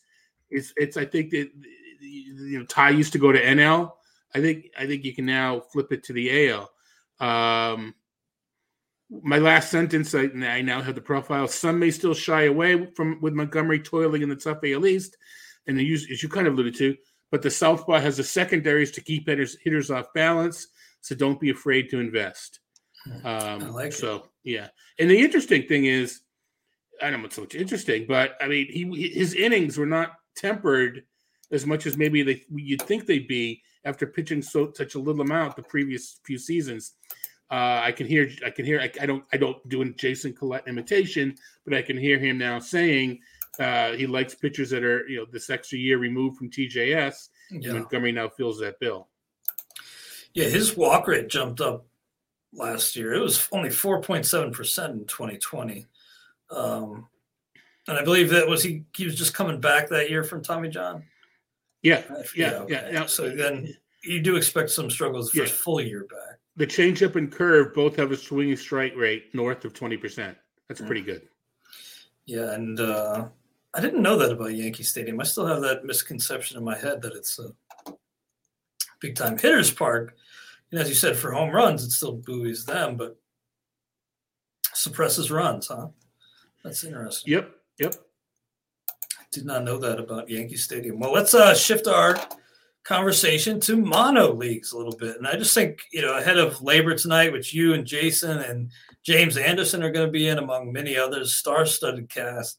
[0.50, 1.50] is it's I think that
[2.00, 3.92] you know Ty used to go to NL.
[4.34, 6.70] I think I think you can now flip it to the AL.
[7.20, 7.94] Um,
[9.10, 11.48] my last sentence, I, I, now have the profile.
[11.48, 15.16] Some may still shy away from with Montgomery toiling in the tough AL East,
[15.66, 16.96] and you, as you kind of alluded to,
[17.30, 20.68] but the Southpaw has the secondaries to keep hitters, hitters off balance.
[21.00, 22.60] So don't be afraid to invest.
[23.04, 23.26] Hmm.
[23.26, 24.22] Um, I like so, it.
[24.44, 24.68] yeah.
[24.98, 26.20] And the interesting thing is,
[27.00, 30.16] I don't know what's so much interesting, but I mean, he his innings were not
[30.36, 31.04] tempered
[31.52, 35.22] as much as maybe they you'd think they'd be after pitching so such a little
[35.22, 36.94] amount the previous few seasons.
[37.50, 38.80] Uh, I can hear, I can hear.
[38.80, 41.34] I, I, don't, I don't do a Jason Collette imitation,
[41.64, 43.20] but I can hear him now saying
[43.58, 47.28] uh, he likes pitchers that are, you know, this extra year removed from TJS.
[47.50, 47.72] Yeah.
[47.72, 49.08] Montgomery now fills that bill.
[50.34, 51.86] Yeah, his walk rate jumped up
[52.52, 53.14] last year.
[53.14, 55.86] It was only 4.7% in 2020.
[56.50, 57.08] Um,
[57.88, 60.68] and I believe that was he he was just coming back that year from Tommy
[60.68, 61.04] John.
[61.82, 62.02] Yeah,
[62.36, 62.72] yeah, okay.
[62.72, 63.06] yeah, yeah.
[63.06, 65.58] So then you do expect some struggles the first yeah.
[65.58, 66.37] full year back.
[66.58, 70.34] The changeup and curve both have a swinging strike rate north of 20%.
[70.66, 71.22] That's pretty good.
[72.26, 73.28] Yeah, and uh,
[73.74, 75.20] I didn't know that about Yankee Stadium.
[75.20, 77.54] I still have that misconception in my head that it's a
[79.00, 80.16] big time hitters park.
[80.72, 83.16] And as you said, for home runs, it still buoys them, but
[84.74, 85.86] suppresses runs, huh?
[86.64, 87.34] That's interesting.
[87.34, 87.54] Yep.
[87.78, 87.94] Yep.
[89.20, 90.98] I did not know that about Yankee Stadium.
[90.98, 92.18] Well, let's uh, shift our
[92.88, 95.18] conversation to mono leagues a little bit.
[95.18, 98.70] And I just think, you know, ahead of LABR tonight, which you and Jason and
[99.04, 102.58] James Anderson are going to be in, among many others, star studded cast.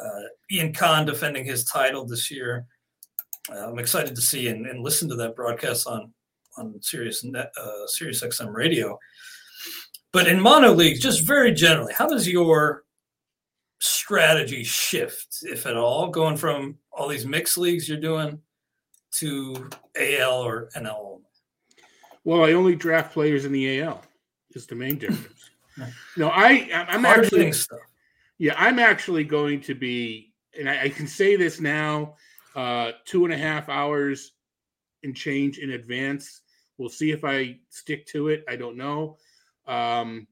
[0.00, 0.20] Uh,
[0.52, 2.66] Ian Kahn defending his title this year.
[3.52, 6.12] Uh, I'm excited to see and, and, listen to that broadcast on
[6.56, 8.96] on Sirius Net, uh, Sirius XM radio.
[10.12, 12.84] But in mono leagues, just very generally, how does your
[13.80, 18.40] strategy shift, if at all, going from all these mixed leagues you're doing
[19.12, 21.20] to AL or NL?
[22.24, 24.02] Well, I only draft players in the AL.
[24.54, 25.50] Is the main difference.
[26.16, 27.78] no, I I'm Hard actually stuff.
[28.38, 32.14] Yeah, I'm actually going to be, and I, I can say this now,
[32.54, 34.32] uh, two and a half hours
[35.02, 36.40] and change in advance.
[36.78, 38.44] We'll see if I stick to it.
[38.48, 39.16] I don't know.
[39.66, 40.26] Um,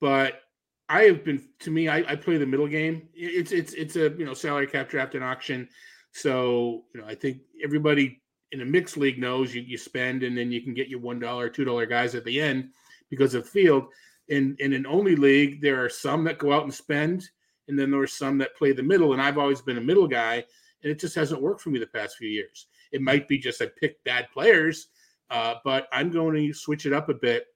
[0.00, 0.42] but
[0.88, 3.08] I have been to me, I, I, play the middle game.
[3.14, 5.68] It's it's it's a you know salary cap draft and auction.
[6.12, 8.20] So you know, I think everybody
[8.52, 11.20] in a mixed league knows you, you spend and then you can get your one
[11.20, 12.70] dollar, two dollar guys at the end
[13.08, 13.86] because of field.
[14.28, 17.28] In in an only league, there are some that go out and spend,
[17.68, 19.12] and then there are some that play the middle.
[19.12, 20.44] And I've always been a middle guy,
[20.82, 22.66] and it just hasn't worked for me the past few years.
[22.92, 24.88] It might be just I picked bad players,
[25.30, 27.46] uh, but I'm going to switch it up a bit,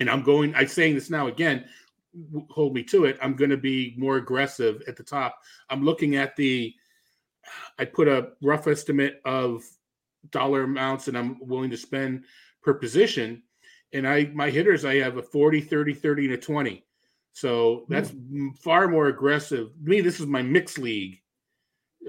[0.00, 0.54] and I'm going.
[0.54, 1.64] I'm saying this now again.
[2.50, 3.16] Hold me to it.
[3.22, 5.38] I'm going to be more aggressive at the top.
[5.70, 6.74] I'm looking at the.
[7.78, 9.64] I put a rough estimate of
[10.30, 12.24] dollar amounts that I'm willing to spend
[12.62, 13.42] per position.
[13.92, 16.84] And I my hitters, I have a 40, 30, 30, and a 20.
[17.32, 18.56] So that's mm.
[18.58, 19.68] far more aggressive.
[19.84, 21.20] To Me, this is my mixed league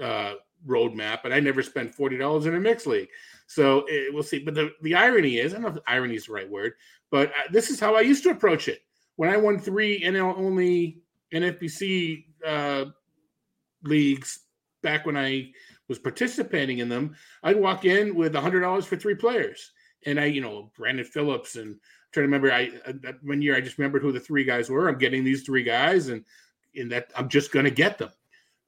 [0.02, 0.34] uh,
[0.66, 3.08] roadmap, and I never spent forty dollars in a mixed league.
[3.46, 4.40] So it, we'll see.
[4.40, 6.74] But the, the irony is, I don't know if irony is the right word,
[7.10, 8.80] but uh, this is how I used to approach it.
[9.16, 12.86] when I won three NL only NFBC uh,
[13.82, 14.40] leagues
[14.84, 15.50] back when I
[15.88, 19.72] was participating in them, I'd walk in with a hundred dollars for three players,
[20.06, 21.80] and I, you know, Brandon Phillips and I'm
[22.12, 22.52] trying to remember.
[22.52, 24.88] I uh, one year I just remembered who the three guys were.
[24.88, 26.24] I'm getting these three guys, and
[26.74, 28.10] in that I'm just going to get them.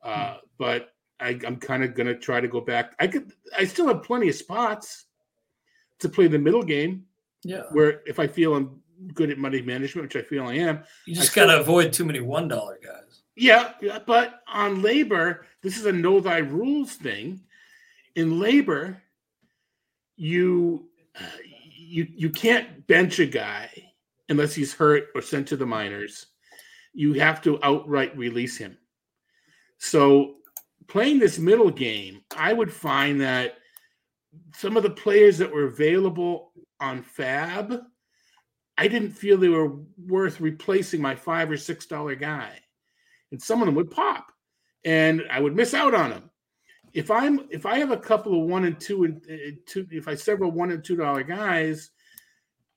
[0.03, 0.39] Uh, hmm.
[0.59, 0.89] But
[1.21, 2.95] I, I'm kind of going to try to go back.
[2.99, 3.33] I could.
[3.57, 5.07] I still have plenty of spots
[6.01, 7.05] to play the middle game.
[7.45, 7.63] Yeah.
[7.71, 8.81] Where if I feel I'm
[9.15, 12.05] good at money management, which I feel I am, you just got to avoid too
[12.05, 13.23] many one dollar guys.
[13.37, 13.73] Yeah,
[14.07, 17.41] but on LABR, this is a know thy rules thing.
[18.15, 18.97] In LABR,
[20.17, 23.71] you uh, you you can't bench a guy
[24.31, 26.27] unless he's hurt or sent to the minors.
[26.95, 28.79] You have to outright release him.
[29.77, 30.37] So
[30.89, 33.59] playing this middle game, I would find that
[34.55, 37.83] some of the players that were available on FAAB,
[38.79, 42.61] I didn't feel they were worth replacing my five or six dollar guy
[43.31, 44.33] and some of them would pop,
[44.85, 46.31] and I would miss out on them.
[46.93, 50.09] If I'm if I have a couple of one and two and uh, two, if
[50.09, 51.91] I several one and two dollar guys,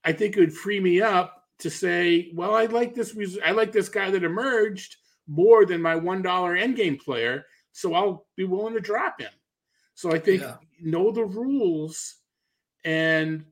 [0.04, 3.16] I think it would free me up to say, well, I like this.
[3.44, 7.94] I like this guy that emerged more than my one dollar end game player, so
[7.94, 9.30] I'll be willing to drop him.
[9.94, 10.56] So I think yeah.
[10.80, 12.16] know the rules,
[12.84, 13.44] and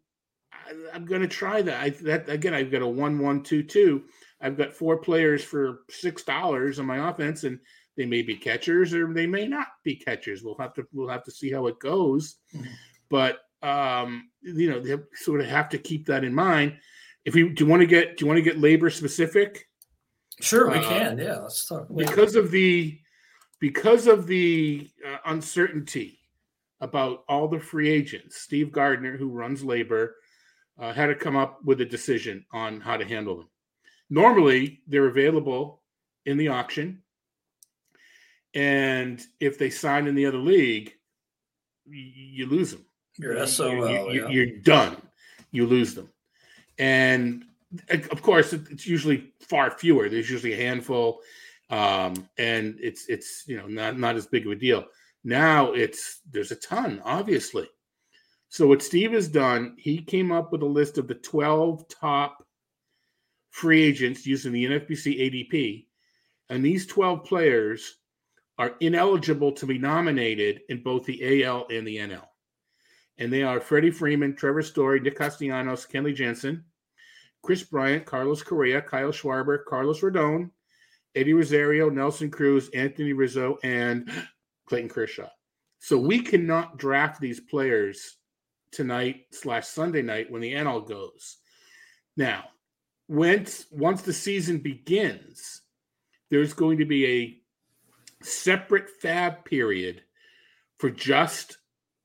[0.52, 1.80] I, am going to try that.
[1.80, 4.04] I, that again, I've got a one one two two.
[4.40, 7.58] I've got four players for six dollars on my offense, and
[7.96, 10.42] they may be catchers or they may not be catchers.
[10.42, 12.36] We'll have to we'll have to see how it goes.
[12.54, 12.66] Mm-hmm.
[13.10, 16.76] But um, you know, they sort of have to keep that in mind.
[17.24, 19.68] If we do you want to get do you want to get LABR specific?
[20.40, 21.18] Sure, we uh, can.
[21.18, 22.98] Yeah, let's talk because of the
[23.58, 26.20] because of the uh, uncertainty
[26.80, 28.40] about all the free agents.
[28.40, 30.10] Steve Gardner, who runs LABR,
[30.78, 33.48] uh, had to come up with a decision on how to handle them.
[34.10, 35.82] Normally, they're available
[36.24, 37.02] in the auction.
[38.54, 40.94] And if they sign in the other league,
[41.86, 42.84] you lose them.
[43.18, 43.90] You're SOL.
[43.90, 44.60] You, you, yeah.
[44.62, 44.96] done.
[45.50, 46.08] You lose them.
[46.78, 47.44] And
[47.90, 50.08] of course, it's usually far fewer.
[50.08, 51.20] There's usually a handful,
[51.70, 54.84] um, and it's it's you know not not as big of a deal.
[55.24, 57.68] Now it's there's a ton, obviously.
[58.48, 62.46] So what Steve has done, he came up with a list of the 12 top
[63.50, 65.86] free agents using the NFBC ADP,
[66.48, 67.96] and these 12 players
[68.58, 72.26] are ineligible to be nominated in both the AL and the NL.
[73.18, 76.64] And they are Freddie Freeman, Trevor Story, Nick Castellanos, Kenley Jansen,
[77.42, 80.50] Kris Bryant, Carlos Correa, Kyle Schwarber, Carlos Rodon,
[81.14, 84.10] Eddie Rosario, Nelson Cruz, Anthony Rizzo, and
[84.66, 85.28] Clayton Kershaw.
[85.78, 88.16] So we cannot draft these players
[88.72, 91.38] tonight slash Sunday night when the NL goes.
[92.16, 92.44] Now,
[93.08, 95.62] once once the season begins,
[96.30, 100.02] there's going to be a separate FAAB period
[100.78, 101.58] for just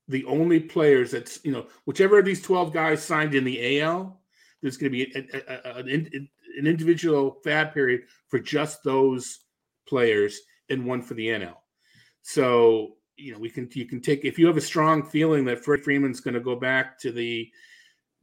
[0.08, 4.20] the only players that's you know whichever of these 12 guys signed in the AL
[4.60, 6.10] there's going to be a, a, a, an,
[6.58, 9.40] an individual FAAB period for just those
[9.86, 10.40] players
[10.70, 11.56] and one for the NL.
[12.22, 15.64] So you know we can you can take if you have a strong feeling that
[15.64, 17.50] Fred Freeman's going to go back to the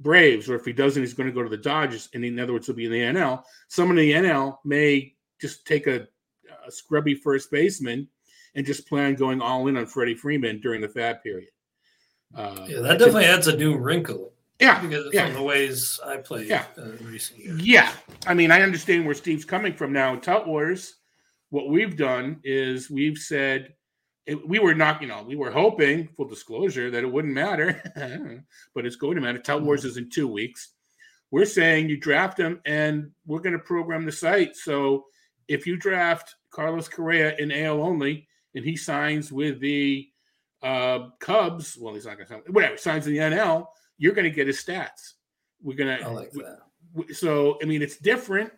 [0.02, 2.10] Braves, or if he doesn't, he's going to go to the Dodgers.
[2.14, 3.44] And in other words, he'll be in the NL.
[3.68, 6.08] Someone in the NL may just take a,
[6.66, 8.08] a scrubby first baseman
[8.56, 11.50] and just plan going all in on Freddie Freeman during the FAAB period.
[12.36, 14.34] Uh, yeah, that definitely adds a new wrinkle.
[14.60, 15.26] Yeah, because yeah.
[15.26, 16.66] from the ways I played yeah.
[16.78, 17.62] Uh, recent years.
[17.62, 17.92] Yeah,
[18.28, 20.16] I mean, I understand where Steve's coming from now.
[20.16, 20.98] Tout Wars,
[21.50, 23.74] what we've done is we've said
[24.26, 27.82] it, we were not, you know, we were hoping, full disclosure, that it wouldn't matter,
[28.76, 29.40] but it's going to matter.
[29.40, 30.74] Tout Wars is in two weeks.
[31.32, 34.56] We're saying you draft him, and we're going to program the site.
[34.56, 35.06] So
[35.48, 40.08] if you draft Carlos Correa in AL only, and he signs with the
[40.62, 43.66] uh, Cubs, well, he's not going to sign, whatever, signs in the NL,
[43.98, 45.14] you're going to get his stats.
[45.64, 47.16] We're going to, I like that.
[47.16, 48.52] So, I mean, it's different,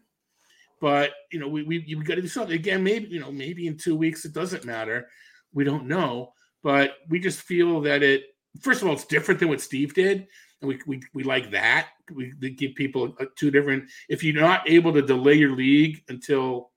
[0.81, 2.83] but you know, we we, we got to do something again.
[2.83, 5.07] Maybe you know, maybe in two weeks it doesn't matter
[5.53, 8.23] we don't know, but we just feel that it.
[8.61, 10.27] First of all, it's different than what Steve did,
[10.61, 11.89] and we we, we like that.
[12.13, 13.89] We, we give people uh, two different.
[14.09, 16.71] If you're not able to delay your league until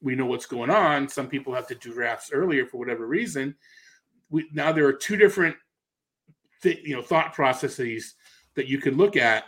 [0.00, 3.54] we know what's going on, some people have to do drafts earlier for whatever reason.
[4.30, 5.56] We now there are two different,
[6.62, 8.14] th- you know, thought processes
[8.54, 9.44] that you can look at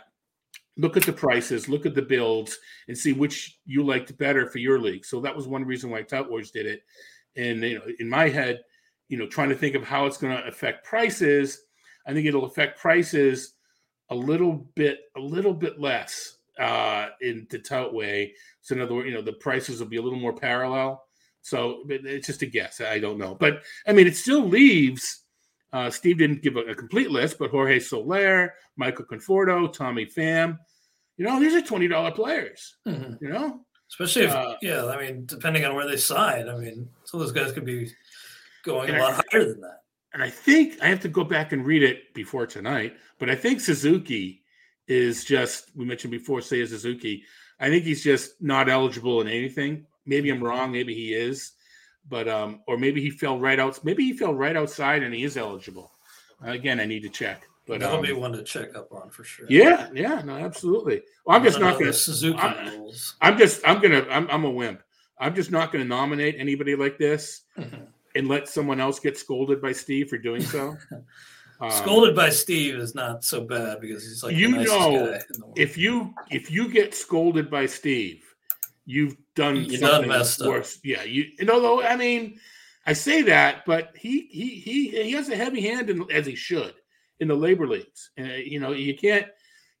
[0.77, 4.59] look at the prices, look at the builds, and see which you liked better for
[4.59, 5.05] your league.
[5.05, 6.83] So that was one reason why Tout Wars did it
[7.37, 8.61] and you know in my head
[9.09, 11.61] you know trying to think of how it's going to affect prices
[12.07, 13.53] i think it'll affect prices
[14.09, 18.33] a little bit a little bit less uh, in the tout way.
[18.61, 21.03] So in other words, you know, the prices will be a little more parallel.
[21.41, 22.81] So it's just a guess.
[22.81, 25.23] I don't know, but I mean, it still leaves.
[25.71, 30.57] Uh, Steve didn't give a, a, complete list, but Jorge Soler, Michael Conforto, Tommy Pham.
[31.17, 32.77] You know, these are twenty dollar players.
[32.87, 33.23] Mm-hmm.
[33.23, 34.85] You know, especially if uh, yeah.
[34.85, 36.49] I mean, depending on where they sign.
[36.49, 37.91] I mean, some of those guys could be
[38.63, 39.81] going a lot I, higher than that.
[40.13, 43.35] And I think I have to go back and read it before tonight, but I
[43.35, 44.43] think Suzuki
[44.87, 47.23] is just we mentioned before Seiya Suzuki.
[47.59, 49.85] I think he's just not eligible in anything.
[50.05, 50.71] Maybe I'm wrong.
[50.71, 51.53] Maybe he is,
[52.07, 53.83] but um, or maybe he fell right out.
[53.83, 55.91] Maybe he fell right outside and he is eligible.
[56.41, 57.43] Again, I need to check.
[57.67, 59.47] But that'll um, be one to check up on for sure.
[59.49, 61.01] Yeah, yeah, no, absolutely.
[61.25, 63.15] Well, I'm just not going to Suzuki I'm, rules.
[63.21, 64.81] I'm just I'm gonna I'm, I'm a wimp.
[65.19, 67.41] I'm just not going to nominate anybody like this
[68.15, 70.77] and let someone else get scolded by Steve for doing so.
[71.59, 75.17] Um, Scolded by Steve is not so bad because he's like you know
[75.55, 78.23] if you if you get scolded by Steve,
[78.85, 80.75] you've done you something done worse.
[80.75, 80.81] Up.
[80.83, 81.31] Yeah, you.
[81.39, 82.39] And although I mean,
[82.85, 86.35] I say that, but he he he he has a heavy hand in, as he
[86.35, 86.75] should
[87.19, 89.27] in the LABR leagues, and uh, you know you can't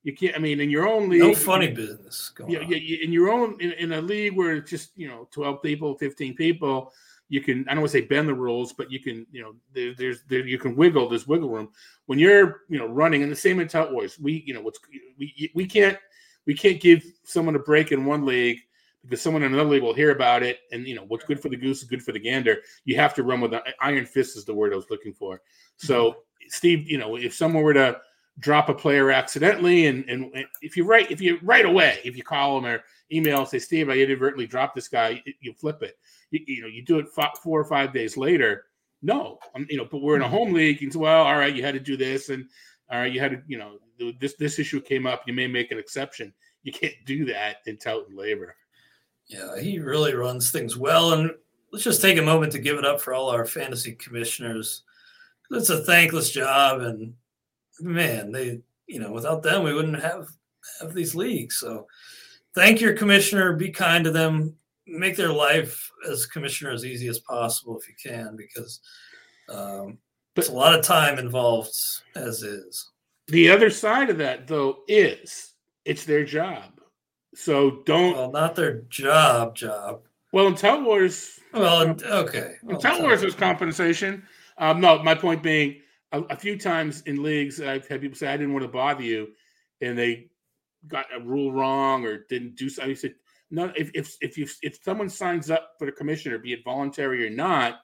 [0.03, 0.35] you can't.
[0.35, 2.29] I mean, in your own league, no funny business.
[2.29, 5.27] Going yeah, yeah, in your own in, in a league where it's just you know
[5.31, 6.91] twelve people, fifteen people
[7.29, 9.55] you can I don't want to say bend the rules, but you can you know
[9.73, 11.69] there, there's there you can wiggle there's wiggle room
[12.05, 14.19] when you're you know running in the same in Tout Wars.
[14.19, 14.79] We you know what's
[15.17, 15.97] we we can't
[16.45, 18.59] we can't give someone a break in one league
[19.01, 21.49] because someone in another league will hear about it and you know what's good for
[21.49, 22.57] the goose is good for the gander.
[22.85, 25.41] You have to run with an iron fist is the word I was looking for.
[25.77, 26.17] So.
[26.49, 27.99] Steve, you know if someone were to
[28.39, 30.29] drop a player accidentally and and
[30.61, 33.89] if you write if you right away if you call them or email say Steve
[33.89, 35.97] I inadvertently dropped this guy you flip it
[36.31, 38.65] you, you know, you do it four or five days later.
[39.01, 40.57] No, I'm, you know, but we're in a home mm-hmm.
[40.57, 40.83] league.
[40.83, 42.45] And so, well, all right, you had to do this, and
[42.89, 43.77] all right, you had to, you know,
[44.19, 45.23] this this issue came up.
[45.27, 46.33] You may make an exception.
[46.63, 48.51] You can't do that in tout and LABR.
[49.27, 51.31] Yeah, he really runs things well, and
[51.71, 54.83] let's just take a moment to give it up for all our fantasy commissioners.
[55.51, 57.13] It's a thankless job, and
[57.79, 60.27] man, they, you know, without them, we wouldn't have
[60.81, 61.57] have these leagues.
[61.57, 61.85] So,
[62.55, 63.53] thank your commissioner.
[63.53, 64.55] Be kind to them
[64.87, 68.79] make their life as commissioner as easy as possible if you can, because
[69.49, 69.97] um,
[70.35, 71.73] but, a lot of time involved
[72.15, 72.91] as is.
[73.27, 75.53] The other side of that, though, is
[75.85, 76.79] it's their job.
[77.33, 78.15] So don't.
[78.15, 79.55] Well, not their job.
[79.55, 80.01] Job.
[80.31, 81.39] Well, in Tout Wars.
[81.53, 82.55] Well, okay.
[82.67, 84.23] In Tout Wars, there's compensation.
[84.57, 85.81] Um, no, my point being,
[86.11, 89.03] a, a, few times in leagues, I've had people say, "I didn't want to bother
[89.03, 89.29] you,"
[89.81, 90.29] and they
[90.87, 92.91] got a rule wrong or didn't do something.
[92.91, 93.15] I said,
[93.51, 97.25] no, if if if you if someone signs up for the commissioner, be it voluntary
[97.25, 97.79] or not,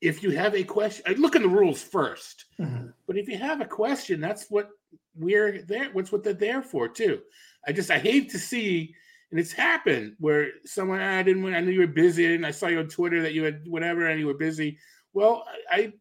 [0.00, 2.86] if you have a question, look in the rules 1st mm-hmm.
[3.06, 4.70] But if you have a question, that's what
[5.14, 5.90] we're there.
[5.92, 7.20] What's what they're there for too.
[7.66, 8.94] I just I hate to see,
[9.30, 11.42] and it's happened where someone ah, I didn't.
[11.42, 13.68] Want I knew you were busy, and I saw you on Twitter that you had
[13.68, 14.78] whatever, and you were busy.
[15.12, 15.92] Well, I, I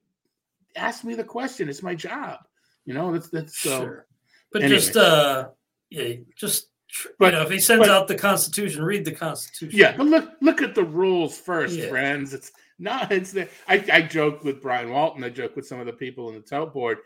[0.76, 1.70] ask me the question.
[1.70, 2.40] It's my job.
[2.86, 3.82] You know, that's that's so.
[3.82, 4.08] Sure.
[4.52, 4.80] But anyway.
[4.80, 5.50] just uh,
[5.90, 6.70] yeah, just
[7.18, 9.78] but you know, if he sends but, out the Constitution, read the Constitution.
[9.78, 11.90] Yeah, but look look at the rules first, yeah.
[11.90, 12.34] friends.
[12.34, 13.12] It's not.
[13.12, 13.48] It's the.
[13.68, 15.24] I, I joke with Brian Walton.
[15.24, 17.00] I joke with some of the people in the tout board.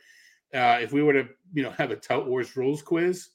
[0.53, 3.29] Uh, if we were to, you know, have a tout wars rules quiz,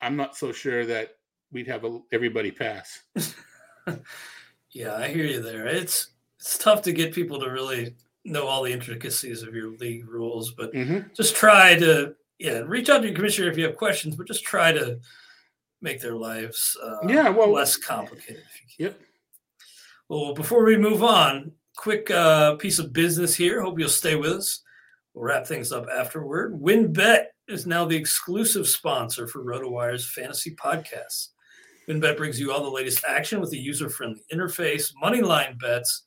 [0.00, 1.10] I'm not so sure that
[1.52, 3.02] we'd have a, everybody pass.
[4.70, 5.66] yeah, I hear you there.
[5.66, 6.08] It's
[6.44, 7.94] it's tough to get people to really
[8.26, 11.08] know all the intricacies of your league rules, but mm-hmm.
[11.14, 14.44] just try to yeah reach out to your commissioner if you have questions, but just
[14.44, 14.98] try to
[15.80, 18.42] make their lives uh, yeah well less complicated.
[18.78, 19.00] Yep.
[20.10, 23.62] Well, before we move on, quick uh, piece of business here.
[23.62, 24.60] Hope you'll stay with us.
[25.14, 26.60] We'll wrap things up afterward.
[26.60, 31.28] WynnBET is now the exclusive sponsor for RotoWire's fantasy podcasts.
[31.88, 36.04] WynnBET brings you all the latest action with a user-friendly interface, money line bets,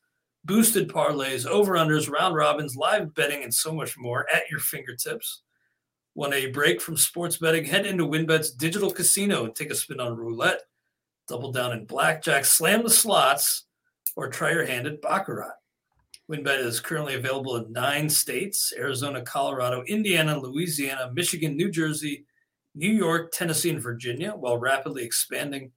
[0.47, 5.43] boosted parlays, over/unders, round robins, live betting, and so much more at your fingertips.
[6.15, 7.65] Want a break from sports betting?
[7.65, 10.61] Head into WynnBET's digital casino and take a spin on roulette,
[11.27, 13.65] double down in blackjack, slam the slots,
[14.15, 15.53] or try your hand at Baccarat.
[16.31, 22.25] WynnBET is currently available in nine states Arizona, Colorado, Indiana, Louisiana, Michigan, New Jersey,
[22.73, 25.71] New York, Tennessee, and Virginia, while rapidly expanding.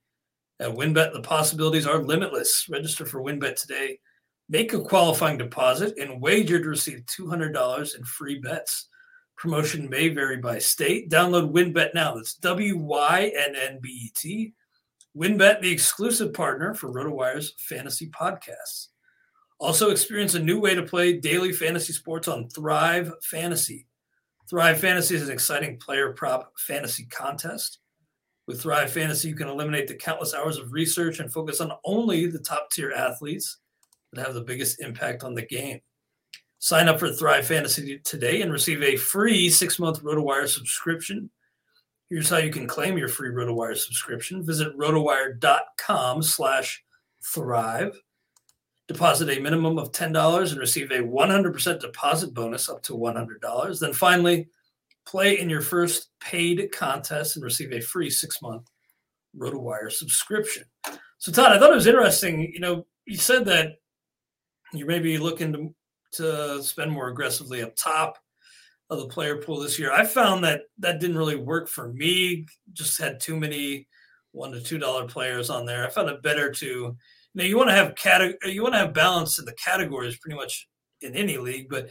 [0.59, 2.67] At WynnBET, the possibilities are limitless.
[2.69, 3.99] Register for WynnBET today,
[4.51, 8.89] make a qualifying deposit, and wager to receive $200 in free bets.
[9.37, 11.09] Promotion may vary by state.
[11.09, 12.13] Download WynnBET now.
[12.13, 14.53] That's W Y N N B E T.
[15.17, 18.89] WynnBET, the exclusive partner for RotoWire's fantasy podcasts.
[19.57, 23.87] Also, experience a new way to play daily fantasy sports on Thrive Fantasy.
[24.49, 27.79] Thrive Fantasy is an exciting player prop fantasy contest.
[28.47, 32.25] With Thrive Fantasy, you can eliminate the countless hours of research and focus on only
[32.27, 33.60] the top tier athletes
[34.13, 35.79] that have the biggest impact on the game.
[36.59, 41.29] Sign up for Thrive Fantasy today and receive a free six month RotoWire subscription.
[42.09, 44.45] Here's how you can claim your free RotoWire subscription.
[44.45, 46.83] Visit rotowire.com slash
[47.23, 47.99] thrive.
[48.87, 53.79] Deposit a minimum of $10 and receive a 100% deposit bonus up to $100.
[53.79, 54.49] Then finally,
[55.05, 58.67] play in your first paid contest and receive a free six month
[59.37, 60.65] RotoWire subscription.
[61.17, 62.51] So, Todd, I thought it was interesting.
[62.53, 63.77] You know, you said that
[64.73, 65.75] you may be looking to,
[66.13, 68.17] to spend more aggressively up top
[68.89, 69.91] of the player pool this year.
[69.91, 72.45] I found that that didn't really work for me.
[72.73, 73.87] Just had too many
[74.33, 75.85] one to two dollar players on there.
[75.85, 76.97] I found it better to, you
[77.33, 80.35] know, you want to have cate- you want to have balance in the categories pretty
[80.35, 80.67] much
[81.01, 81.89] in any league, but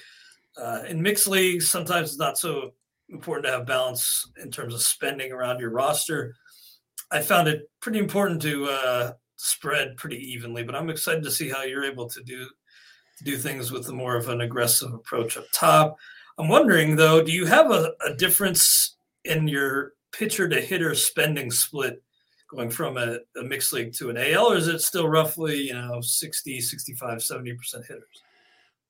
[0.61, 2.73] uh, in mixed leagues sometimes it's not so
[3.09, 6.35] important to have balance in terms of spending around your roster.
[7.11, 11.49] I found it pretty important to uh, spread pretty evenly, but I'm excited to see
[11.49, 12.47] how you're able to do
[13.25, 15.99] do things with more of an aggressive approach up top.
[16.39, 21.51] I'm wondering though, do you have a, a difference in your pitcher to hitter spending
[21.51, 22.03] split
[22.49, 25.75] going from a, a, mixed league to an AL, or is it still roughly, you
[25.75, 28.23] know, 60, 65, 70% hitters?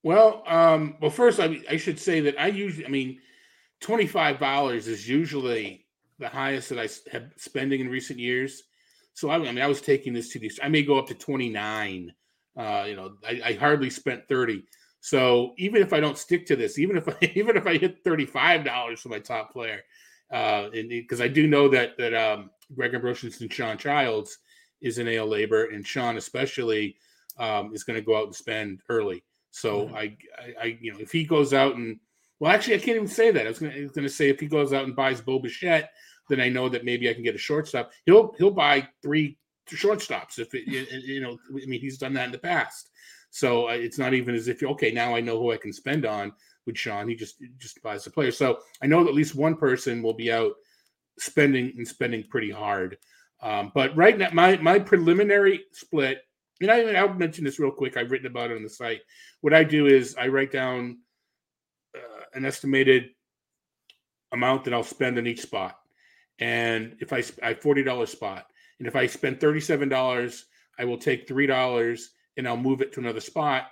[0.03, 3.20] Well, um, well, first I, I should say that I usually, I mean,
[3.83, 5.87] $25 is usually
[6.18, 8.62] the highest that I have spending in recent years.
[9.12, 11.14] So I, I mean, I was taking this to these, I may go up to
[11.14, 12.12] 29.
[12.57, 14.64] Uh, you know, I, I hardly spent 30.
[15.01, 18.05] So even if I don't stick to this, even if I even if I hit
[18.05, 19.80] thirty five dollars for my top player,
[20.30, 24.38] uh, because I do know that that um, Greg Ambrosius and Shawn Childs
[24.80, 26.96] is in AL LABR, and Shawn especially
[27.38, 29.24] um, is going to go out and spend early.
[29.51, 29.94] So mm-hmm.
[29.94, 31.98] I, I, I, you know, if he goes out and
[32.38, 33.46] well, actually, I can't even say that.
[33.46, 35.90] I was going to say if he goes out and buys Bo Bichette,
[36.30, 37.90] then I know that maybe I can get a shortstop.
[38.07, 39.36] He'll he'll buy three
[39.69, 41.39] shortstops if it, you know.
[41.51, 42.91] I mean, he's done that in the past.
[43.31, 46.05] So uh, it's not even as if okay, now I know who I can spend
[46.05, 46.33] on
[46.67, 47.09] with Shawn.
[47.09, 48.33] He just just buys the player.
[48.33, 50.53] So I know that at least one person will be out
[51.19, 52.99] spending and spending pretty hard.
[53.43, 56.23] Um, but right now, my my preliminary split,
[56.61, 57.97] and I, I'll mention this real quick.
[57.97, 59.01] I've written about it on the site.
[59.41, 60.99] What I do is I write down
[61.97, 63.11] uh, an estimated
[64.33, 65.79] amount that I'll spend on each spot,
[66.39, 68.47] and if I I forty dollars spot,
[68.81, 70.47] and if I spend thirty seven dollars,
[70.78, 73.66] I will take three dollars and I'll move it to another spot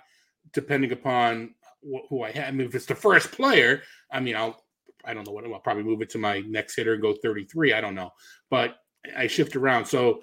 [0.53, 2.47] depending upon wh- who I have.
[2.47, 3.81] I mean, if it's the first player,
[4.11, 4.63] I mean, I'll
[5.03, 7.73] I don't know what I'll probably move it to my next hitter and go 33.
[7.73, 8.11] I don't know,
[8.49, 8.77] but
[9.17, 9.85] I shift around.
[9.85, 10.21] So,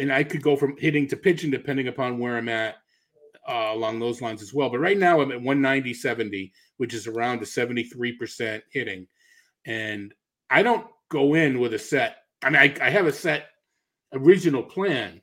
[0.00, 2.76] and I could go from hitting to pitching depending upon where I'm at
[3.48, 4.70] uh, along those lines as well.
[4.70, 9.06] But right now I'm at 190 70, which is around a 73% hitting.
[9.66, 10.14] And
[10.48, 12.16] I don't go in with a set.
[12.42, 13.48] I mean, I, I have a set
[14.12, 15.20] original plan,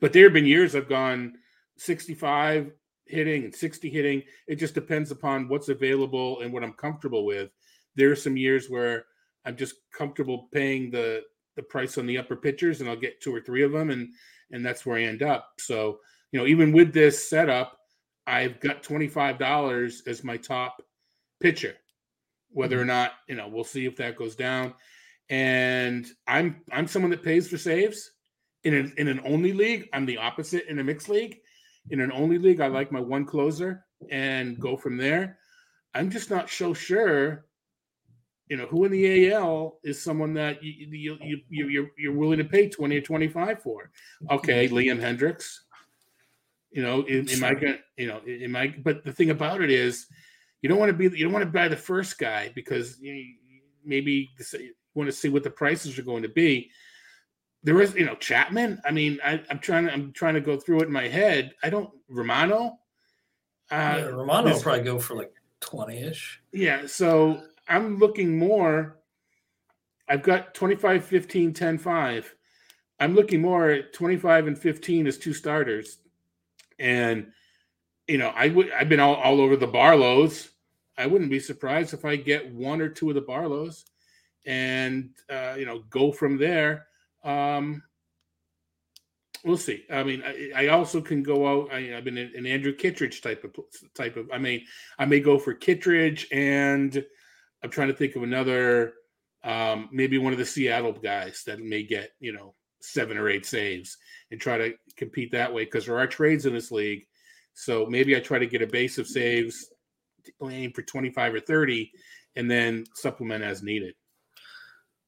[0.00, 1.34] but there have been years I've gone
[1.76, 2.72] 65
[3.06, 4.22] hitting and 60 hitting.
[4.46, 7.50] It just depends upon what's available and what I'm comfortable with.
[7.96, 9.06] There are some years where
[9.44, 11.22] I'm just comfortable paying the
[11.56, 14.10] the price on the upper pitchers and I'll get two or three of them and
[14.52, 15.54] and that's where I end up.
[15.58, 15.98] So,
[16.30, 17.78] you know, even with this setup,
[18.26, 20.82] I've got $25 as my top
[21.40, 21.74] pitcher.
[22.50, 22.82] Whether mm-hmm.
[22.82, 24.74] or not, you know, we'll see if that goes down.
[25.30, 28.12] And I'm I'm someone that pays for saves.
[28.64, 31.38] In an in an only league, I'm the opposite in a mixed league
[31.90, 35.38] in an only league, I like my one closer and go from there.
[35.94, 37.46] I'm just not so sure,
[38.48, 42.12] you know, who in the AL is someone that you you you, you you're you're
[42.12, 43.90] willing to pay 20 or 25 for.
[44.30, 45.58] Okay, Liam Hendriks.
[46.70, 50.06] You know, am, I gonna you know, am I but the thing about it is
[50.60, 53.34] you don't want to be you don't want to buy the first guy because you,
[53.84, 54.30] maybe
[54.94, 56.70] want to see what the prices are going to be
[57.62, 58.80] there is, you know, Chapman.
[58.84, 61.54] I mean, I, am trying to, I'm trying to go through it in my head.
[61.62, 62.78] I don't Romano.
[63.70, 66.40] Uh, yeah, Romano will probably go for like 20 ish.
[66.52, 66.86] Yeah.
[66.86, 68.98] So I'm looking more.
[70.08, 72.34] I've got 25, 15, 10, 5.
[73.00, 75.98] I'm looking more at 25 and 15 as two starters.
[76.78, 77.32] And,
[78.06, 80.48] you know, I would, I've been all, all over the Barlows.
[80.96, 83.84] I wouldn't be surprised if I get one or two of the Barlows
[84.48, 86.88] and, uh, you know, go from there
[87.24, 87.82] um,
[89.44, 89.84] we'll see.
[89.90, 91.72] I mean, I, I also can go out.
[91.72, 93.54] I, have been an, an, Andrew Kittredge type of
[93.94, 94.30] type of.
[94.32, 94.64] I mean,
[94.98, 97.04] I may go for Kittredge, and
[97.62, 98.94] I'm trying to think of another.
[99.44, 103.46] Um, maybe one of the Seattle guys that may get you know seven or eight
[103.46, 103.96] saves
[104.30, 107.04] and try to compete that way because there are trades in this league.
[107.54, 109.70] So maybe I try to get a base of saves,
[110.48, 111.90] aim for 25 or 30,
[112.36, 113.94] and then supplement as needed.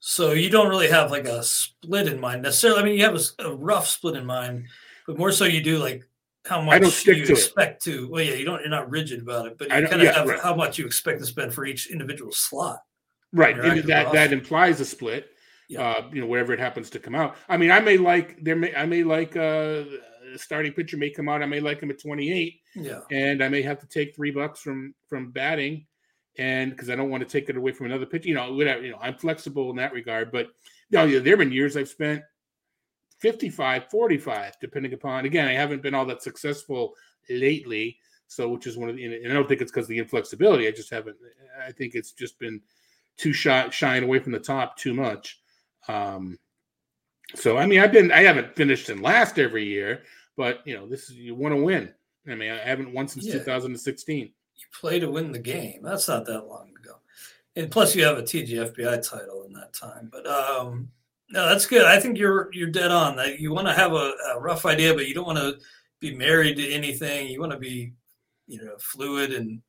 [0.01, 2.80] So you don't really have like a split in mind necessarily.
[2.80, 4.66] I mean, you have a, a rough split in mind,
[5.07, 6.03] but more so you do like
[6.46, 7.38] how much I don't stick you to it.
[7.38, 8.09] expect to.
[8.11, 8.61] Well, yeah, you don't.
[8.61, 10.40] You're not rigid about it, but you kind of yeah, have right.
[10.40, 12.80] how much you expect to spend for each individual slot.
[13.32, 13.59] Right.
[13.59, 15.28] And that that implies a split.
[15.68, 15.82] Yeah.
[15.82, 17.36] Uh, you know, whatever it happens to come out.
[17.48, 19.84] I mean, I may like there may I may like uh
[20.36, 21.42] starting pitcher may come out.
[21.42, 24.61] I may like him at 28, Yeah, and I may have to take three bucks
[24.61, 25.86] from from batting,
[26.38, 28.28] and because I don't want to take it away from another pitcher.
[28.28, 28.82] You know, whatever.
[28.82, 30.30] You know, I'm flexible in that regard.
[30.32, 30.48] But
[30.90, 32.22] you know, there have been years I've spent
[33.18, 35.24] 55, 45, depending upon.
[35.26, 36.94] Again, I haven't been all that successful
[37.28, 37.98] lately.
[38.28, 40.68] So, which is one of the, and I don't think it's because of the inflexibility.
[40.68, 41.16] I just haven't.
[41.66, 42.60] I think it's just been
[43.16, 45.40] too shy, shying away from the top too much.
[45.88, 46.38] Um,
[47.34, 50.02] so, I mean, I've been, I haven't finished in last every year,
[50.36, 51.92] but you know, this is you want to win.
[52.28, 53.34] I mean, I haven't won since Yeah.
[53.34, 54.32] 2016.
[54.61, 55.80] You play to win the game.
[55.82, 56.96] That's not that long ago,
[57.56, 60.08] and plus you have a TGFBI title in that time.
[60.12, 60.90] But um,
[61.30, 61.86] no, that's good.
[61.86, 63.16] I think you're you're dead on.
[63.16, 65.58] That you want to have a, a rough idea, but you don't want to
[66.00, 67.28] be married to anything.
[67.28, 67.92] You want to be,
[68.48, 69.61] you know, fluid and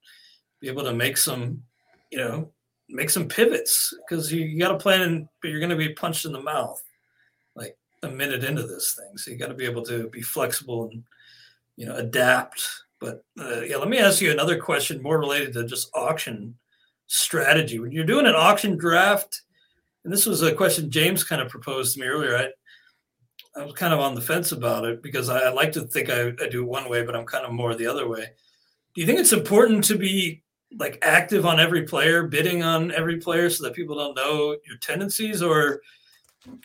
[0.59, 1.61] be able to make some,
[2.09, 2.49] you know,
[2.89, 5.93] make some pivots because you, you got to plan, and but you're going to be
[5.93, 6.81] punched in the mouth
[7.55, 9.17] like a minute into this thing.
[9.17, 11.03] So you got to be able to be flexible and
[11.75, 12.63] you know adapt.
[13.01, 16.55] But uh, yeah, let me ask you another question more related to just auction
[17.07, 17.79] strategy.
[17.79, 19.41] When you're doing an auction draft,
[20.03, 22.37] and this was a question James kind of proposed to me earlier.
[22.37, 25.81] I, I was kind of on the fence about it because I, I like to
[25.81, 28.29] think I, I do one way, but I'm kind of more the other way.
[28.93, 30.43] Do you think it's important to be
[30.77, 34.77] like active on every player, bidding on every player so that people don't know your
[34.79, 35.81] tendencies, or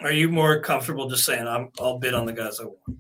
[0.01, 2.99] are you more comfortable just saying I'm I'll bid on the guys I want?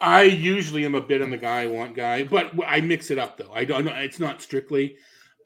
[0.00, 3.18] I usually am a bit on the guy I want guy, but I mix it
[3.18, 3.52] up though.
[3.52, 3.84] I don't.
[3.84, 4.96] Know, it's not strictly.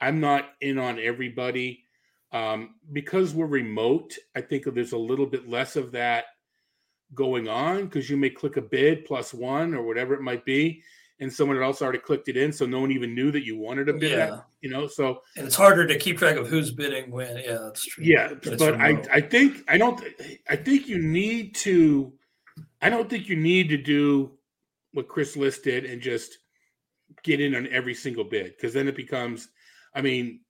[0.00, 1.84] I'm not in on everybody
[2.32, 4.14] um, because we're remote.
[4.36, 6.26] I think there's a little bit less of that
[7.14, 10.82] going on because you may click a bid plus one or whatever it might be,
[11.20, 13.88] and someone else already clicked it in, so no one even knew that you wanted
[13.88, 14.12] a bid.
[14.12, 14.40] Yeah.
[14.60, 17.38] You know, so And it's harder to keep track of who's bidding when.
[17.38, 18.04] Yeah, that's true.
[18.04, 19.02] yeah, But I.
[19.12, 20.02] I think I don't
[20.48, 22.12] I think you need to
[22.80, 24.32] I don't think you need to do
[24.94, 26.38] what Chris Liss did and just
[27.22, 29.48] get in on every single bid because then it becomes
[29.94, 30.40] I mean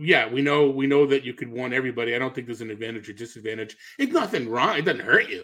[0.00, 2.14] yeah, we know we know that you could want everybody.
[2.14, 3.76] I don't think there's an advantage or disadvantage.
[3.98, 4.76] It's nothing wrong.
[4.78, 5.42] It doesn't hurt you.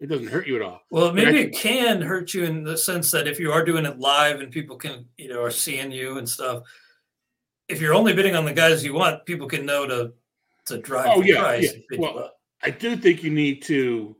[0.00, 0.80] It doesn't hurt you at all.
[0.90, 3.98] Well, maybe it can hurt you in the sense that if you are doing it
[3.98, 6.62] live and people can, you know, are seeing you and stuff.
[7.68, 10.12] If you're only bidding on the guys you want, people can know to
[10.66, 11.64] to drive Oh, the yeah, price.
[11.64, 11.70] yeah.
[11.72, 12.36] and bid you Well, up.
[12.62, 14.16] I do think you need to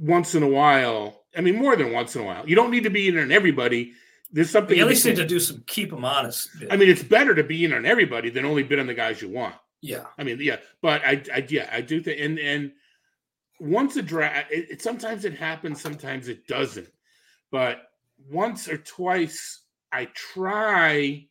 [0.00, 1.22] once in a while.
[1.36, 2.48] I mean, more than once in a while.
[2.48, 3.92] You don't need to be in on everybody.
[4.32, 4.76] There's something.
[4.76, 6.48] you at least need to do some keep them honest.
[6.70, 9.20] I mean, it's better to be in on everybody than only bid on the guys
[9.20, 9.54] you want.
[9.80, 12.72] yeah, I mean, yeah, but I, I yeah, I do think, and and
[13.58, 16.88] once a draft, it, it sometimes it happens, sometimes it doesn't.
[17.50, 17.82] But
[18.30, 21.26] once or twice, I try.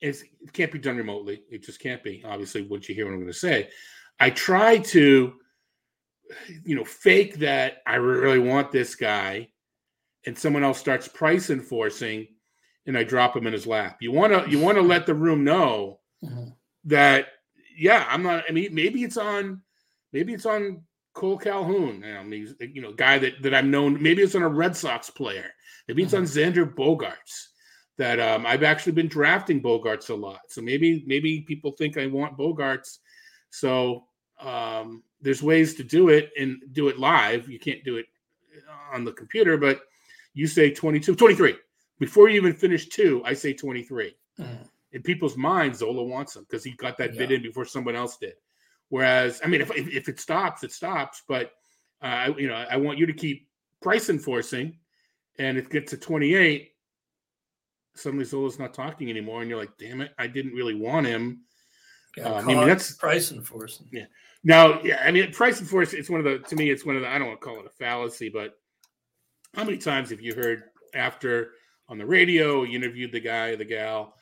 [0.00, 1.42] It's, it can't be done remotely.
[1.48, 2.22] It just can't be.
[2.24, 3.68] Obviously, what you hear what I'm going to say,
[4.18, 5.34] I try to,
[6.64, 9.48] you know, fake that I really want this guy,
[10.26, 12.28] and someone else starts price enforcing,
[12.86, 13.98] and I drop him in his lap.
[14.00, 16.54] You want to you want to let the room know Mhm.
[16.84, 17.28] that
[17.76, 18.44] yeah, I'm not.
[18.48, 19.62] I mean, maybe it's on,
[20.12, 20.82] maybe it's on
[21.16, 22.04] Kole Calhoun.
[22.04, 24.00] I mean, he's, you know, guy that that I've known.
[24.02, 25.50] Maybe it's on a Red Sox player.
[25.88, 27.48] Maybe it's on Xander Bogaerts.
[27.98, 30.40] That um, I've actually been drafting Bogaerts a lot.
[30.48, 32.98] So maybe maybe people think I want Bogaerts.
[33.50, 34.04] So
[34.40, 37.48] um, there's ways to do it and do it live.
[37.48, 38.06] You can't do it
[38.92, 39.80] on the computer, but
[40.34, 41.56] you say 22, 23.
[41.98, 44.68] Before you even finish two, I say 23 Mhm.
[44.92, 48.16] in people's minds, Zola wants him because he got that bid in before someone else
[48.18, 48.34] did.
[48.88, 51.22] Whereas, I mean, if if, if it stops, it stops.
[51.28, 51.52] But
[52.02, 53.48] uh, I, you know, I want you to keep
[53.80, 54.78] price enforcing,
[55.38, 56.74] and it gets to twenty eight.
[57.94, 61.42] Suddenly, Zola's not talking anymore, and you're like, "Damn it, I didn't really want him."
[62.16, 63.88] Got Uh, I mean, that's- price enforcing.
[64.44, 66.00] Now, yeah, I mean, price enforcement.
[66.00, 67.08] It's one of the to me, it's one of the.
[67.08, 68.58] I don't want to call it a fallacy, but
[69.54, 70.64] how many times have you heard
[70.94, 71.52] after
[71.88, 74.14] on the radio you interviewed the guy or the gal,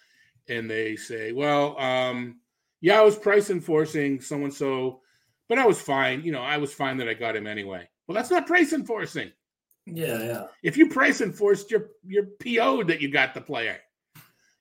[0.49, 2.41] and they say, "Well, um,
[2.81, 5.01] yeah, I was price enforcing so and so,
[5.49, 6.23] but I was fine.
[6.23, 9.31] You know, I was fine that I got him anyway." Well, that's not price enforcing.
[9.87, 10.47] Yeah, yeah.
[10.63, 13.79] If you price enforced, you're you're PO'd that you got the player.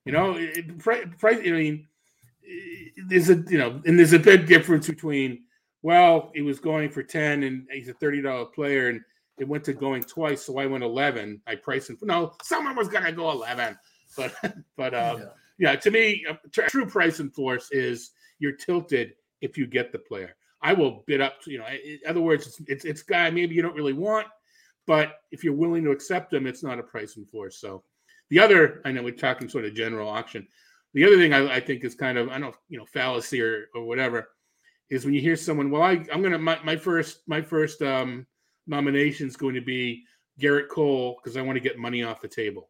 [0.06, 0.40] You know,
[0.78, 1.06] price.
[1.24, 1.88] I mean,
[3.08, 5.44] there's a you know, and there's a big difference between.
[5.82, 9.02] Well, he was going for ten, and he's a thirty dollar player, and
[9.38, 11.42] it went to going twice, so I went eleven.
[11.48, 11.98] I priced him.
[12.02, 13.78] No, someone was gonna go eleven,
[14.18, 14.34] but
[14.78, 15.26] but uh, yeah.
[15.58, 20.36] yeah, to me, a true price enforce is you're tilted if you get the player.
[20.62, 21.36] I will bid up.
[21.46, 24.28] You know, in other words, it's it's, it's guy maybe you don't really want,
[24.86, 27.50] but if you're willing to accept them, it's not a pricing floor.
[27.50, 27.84] So
[28.30, 30.46] the other, I know we're talking sort of general auction.
[30.94, 33.42] The other thing I, I think is kind of I don't know, you know fallacy
[33.42, 34.28] or or whatever
[34.90, 38.26] is when you hear someone, well, I I'm gonna my, my first my first um
[38.68, 40.04] nomination is going to be
[40.40, 42.70] Gerrit Cole because I want to get money off the table.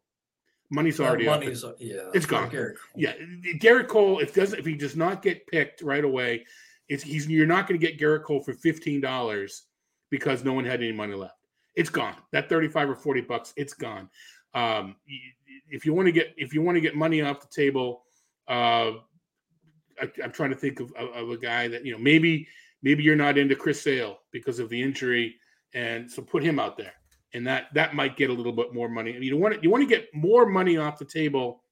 [0.70, 2.48] Money's already Well, the- money's, yeah, It's gone.
[2.50, 2.76] Gerrit.
[2.94, 3.14] yeah,
[3.58, 4.20] Gerrit Cole.
[4.20, 6.46] If doesn't if he does not get picked right away,
[6.88, 9.64] it's he's you're not going to get Garrett Cole for fifteen dollars
[10.10, 11.34] because no one had any money left.
[11.74, 12.14] It's gone.
[12.32, 14.08] That thirty five or forty bucks, it's gone.
[14.54, 14.96] Um,
[15.70, 18.04] if you want to get if you want to get money off the table,
[18.48, 18.92] uh,
[20.00, 22.48] I, I'm trying to think of, of, of a guy that you know maybe
[22.82, 25.36] maybe you're not into Chris Sale because of the injury,
[25.74, 26.92] and so put him out there,
[27.34, 29.14] and that that might get a little bit more money.
[29.14, 31.62] And you want to you want to get more money off the table.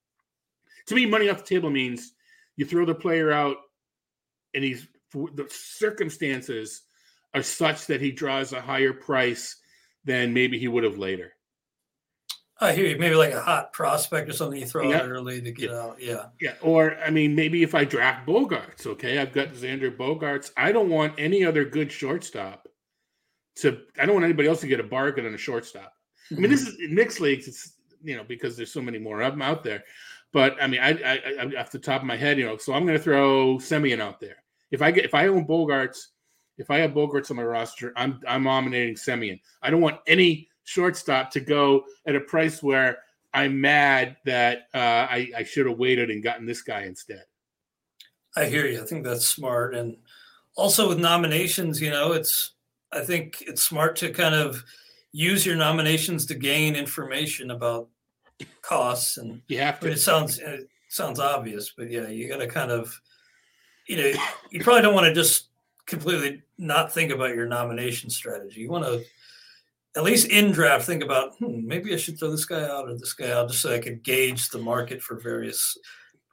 [0.86, 2.12] To me, money off the table means
[2.56, 3.56] you throw the player out,
[4.54, 6.82] and he's the circumstances
[7.34, 9.56] are such that he draws a higher price
[10.04, 11.32] than maybe he would have later.
[12.60, 12.98] I hear you.
[12.98, 14.98] Maybe like a hot prospect or something you throw Yeah.
[14.98, 16.00] out early to get out.
[16.00, 16.26] Yeah.
[16.40, 20.50] Yeah, or I mean, maybe if I draft Bogaerts, okay, I've got Xander Bogaerts.
[20.56, 22.68] I don't want any other good shortstop
[23.56, 23.80] to.
[23.98, 25.92] I don't want anybody else to get a bargain on a shortstop.
[26.30, 26.82] I mean, this mm-hmm.
[26.82, 27.46] is in mixed leagues.
[27.46, 29.84] It's you know because there's so many more of them out there.
[30.32, 32.74] But I mean, I, I, I off the top of my head, you know, so
[32.74, 34.36] I'm going to throw Semien out there.
[34.70, 36.08] If I get if I own Bogaerts,
[36.58, 39.40] if I have Bogaerts on my roster, I'm I'm nominating Semien.
[39.62, 42.98] I don't want any shortstop to go at a price where
[43.32, 44.78] I'm mad that uh,
[45.10, 47.24] I, I should have waited and gotten this guy instead.
[48.36, 48.82] I hear you.
[48.82, 49.74] I think that's smart.
[49.74, 49.96] And
[50.56, 52.52] also with nominations, you know, it's
[52.92, 54.62] I think it's smart to kind of
[55.12, 57.88] use your nominations to gain information about
[58.60, 59.96] costs and You have I mean, to.
[59.98, 63.00] it sounds it sounds obvious, but yeah, you got to kind of,
[63.86, 64.12] you know,
[64.50, 65.46] you probably don't want to just
[65.86, 68.60] completely not think about your nomination strategy.
[68.60, 69.02] You want to
[69.96, 72.96] at least in draft think about hmm, maybe I should throw this guy out or
[72.96, 75.76] this guy out just so I could gauge the market for various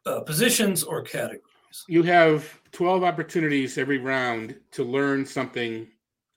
[0.05, 1.41] uh, positions or categories.
[1.87, 5.87] You have 12 opportunities every round to learn something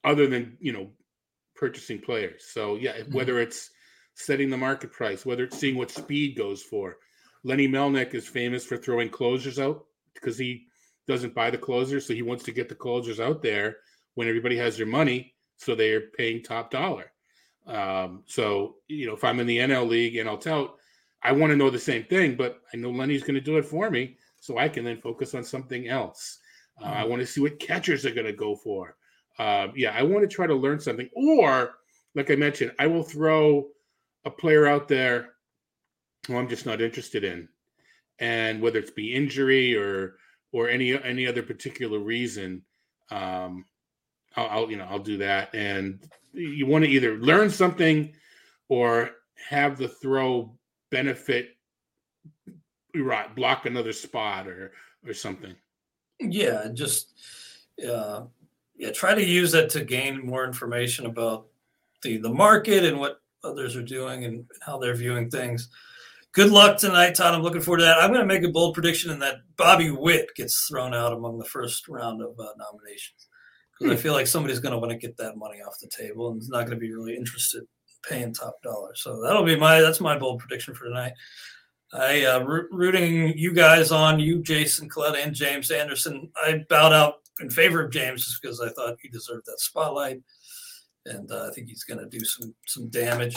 [0.04, 0.90] other than, you know,
[1.54, 2.44] purchasing players.
[2.52, 3.12] So, yeah, Mm-hmm.
[3.14, 3.70] whether it's
[4.14, 6.96] setting the market price, whether it's seeing what speed goes for.
[7.44, 10.66] Lenny Melnick is famous for throwing closers out because he
[11.06, 12.06] doesn't buy the closers.
[12.06, 13.76] So he wants to get the closers out there
[14.14, 15.34] when everybody has their money.
[15.58, 17.12] So they're paying top dollar.
[17.66, 20.74] Um, so, you know, if I'm in the NL League and I'll tout,
[21.22, 23.64] I want to know the same thing, but I know Lenny's going to do it
[23.64, 24.16] for me.
[24.40, 26.38] So I can then focus on something else.
[26.80, 28.96] Uh, I want to see what catchers are going to go for.
[29.38, 31.08] Uh, yeah, I want to try to learn something.
[31.14, 31.74] Or,
[32.14, 33.66] like I mentioned, I will throw
[34.24, 35.34] a player out there
[36.26, 37.48] who I'm just not interested in,
[38.18, 40.16] and whether it's be injury or
[40.52, 42.62] or any any other particular reason,
[43.10, 43.64] um,
[44.38, 45.54] I'll, I'll you know I'll do that.
[45.54, 46.00] And
[46.32, 48.14] you want to either learn something
[48.68, 49.10] or
[49.48, 50.54] have the throw
[50.90, 51.50] benefit
[52.94, 54.72] right block another spot or
[55.06, 55.54] or something.
[56.20, 57.20] Yeah, just
[57.88, 58.24] uh,
[58.76, 61.46] yeah, try to use that to gain more information about
[62.02, 65.68] the the market and what others are doing and how they're viewing things.
[66.32, 67.34] Good luck tonight, Todd.
[67.34, 67.98] I'm looking forward to that.
[67.98, 71.38] I'm going to make a bold prediction in that Bobby Witt gets thrown out among
[71.38, 73.27] the first round of uh, nominations
[73.78, 76.30] because I feel like somebody's going to want to get that money off the table
[76.30, 77.68] and is not going to be really interested in
[78.08, 78.94] paying top dollar.
[78.94, 81.12] So that'll be my that's my bold prediction for tonight.
[81.92, 86.30] I uh, roo- rooting you guys on you, Jason Collette and James Anderson.
[86.36, 90.20] I bowed out in favor of James just because I thought he deserved that spotlight,
[91.06, 93.36] and uh, I think he's going to do some some damage.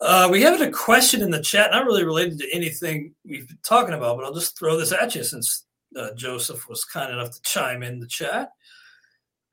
[0.00, 3.58] Uh, we have a question in the chat, not really related to anything we've been
[3.62, 7.32] talking about, but I'll just throw this at you since uh, Joseph was kind enough
[7.32, 8.50] to chime in the chat.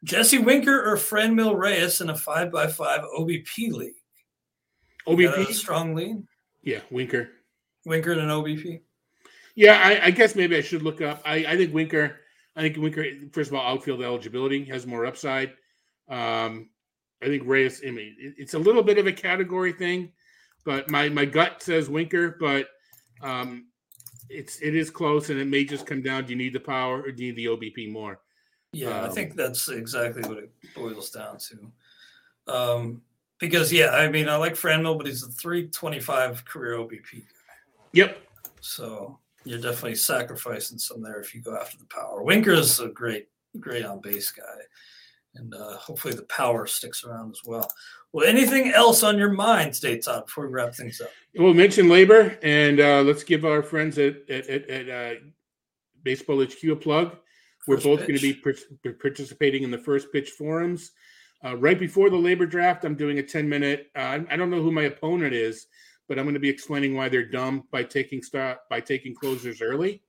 [0.03, 3.93] Jesse Winker or Franmil Reyes in a five by five OBP league?
[5.07, 6.23] OBP, strong lead.
[6.63, 7.29] yeah, Winker.
[7.85, 8.81] Winker in an OBP.
[9.55, 11.21] Yeah, I, I guess maybe I should look up.
[11.25, 12.17] I, I think Winker.
[12.55, 13.05] I think Winker.
[13.31, 15.53] First of all, outfield eligibility has more upside.
[16.09, 16.69] Um,
[17.23, 17.81] I think Reyes.
[17.85, 20.11] I mean, it- it's a little bit of a category thing,
[20.65, 22.37] but my my gut says Winker.
[22.39, 22.67] But
[23.23, 23.67] um,
[24.29, 26.25] it's it is close, and it may just come down.
[26.25, 28.19] Do you need the power or do you need the OBP more?
[28.73, 31.71] Yeah, I Um, think that's exactly what it boils down to.
[32.53, 33.01] Um,
[33.39, 37.23] because yeah, I mean, I like Franmil, but he's a 325 career OBP.
[37.93, 38.17] Yep.
[38.61, 42.21] So you're definitely sacrificing some there if you go after the power.
[42.23, 44.43] Winker's a great, great on base guy.
[45.35, 47.69] And uh, hopefully the power sticks around as well.
[48.11, 51.09] Well, anything else on your mind today, Todd, before we wrap things up?
[51.35, 55.19] We'll mention LABR, and uh, let's give our friends at at, at, at uh,
[56.01, 57.17] Baseball HQ a plug.
[57.67, 60.91] We're both going to be per- participating in the first pitch forums.
[61.43, 63.87] Uh, right before the LABR draft, I'm doing a 10 minute.
[63.95, 65.67] Uh, I don't know who my opponent is,
[66.07, 69.61] but I'm going to be explaining why they're dumb by taking start by taking closers
[69.61, 70.01] early.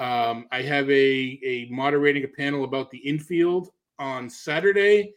[0.00, 3.68] Um, I have a a moderating a panel about the infield
[3.98, 5.14] on Saturday,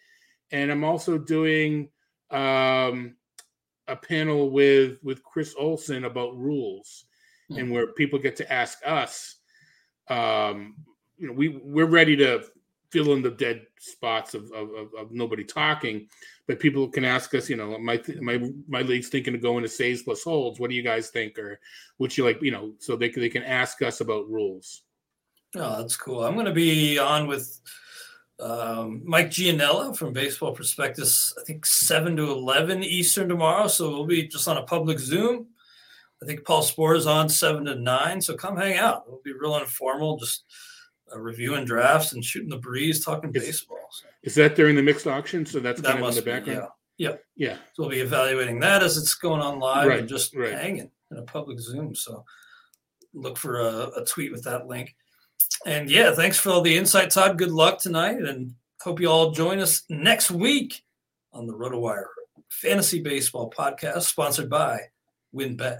[0.51, 1.89] and I'm also doing
[2.29, 3.15] um,
[3.87, 7.05] a panel with with Chris Olson about rules,
[7.49, 7.59] mm-hmm.
[7.59, 9.35] and where people get to ask us.
[10.09, 10.75] Um,
[11.17, 12.43] you know, we we're ready to
[12.89, 16.07] fill in the dead spots of, of, of, nobody talking,
[16.47, 19.69] but people can ask us, you know, my my my league's thinking of going to
[19.69, 20.59] saves plus holds.
[20.59, 21.59] What do you guys think, or
[21.99, 24.83] would you like, you know, so they they can ask us about rules.
[25.55, 26.23] Oh, that's cool.
[26.23, 27.59] I'm going to be on with
[28.39, 31.33] um, Mike Gianella from Baseball Prospectus.
[31.39, 35.47] I think seven to eleven Eastern tomorrow, so we'll be just on a public Zoom.
[36.21, 39.03] I think Paul Sporer is on seven to nine, so come hang out.
[39.07, 40.45] It'll be real informal, just
[41.13, 43.87] uh, reviewing drafts and shooting the breeze, talking is, baseball.
[43.91, 44.07] So.
[44.23, 45.45] Is that during the mixed auction?
[45.45, 46.67] So that's that kind of in the background.
[46.97, 47.09] Be, yeah.
[47.09, 47.57] yeah, yeah.
[47.73, 50.53] So we'll be evaluating that as it's going on live right, and just right.
[50.53, 51.95] hanging in a public Zoom.
[51.95, 52.23] So
[53.13, 54.95] look for a, a tweet with that link.
[55.65, 57.37] And yeah, thanks for all the insight, Todd.
[57.37, 60.83] Good luck tonight, and hope you all join us next week
[61.33, 62.05] on the RotoWire
[62.49, 64.79] Fantasy Baseball Podcast, sponsored by
[65.33, 65.79] WynnBET.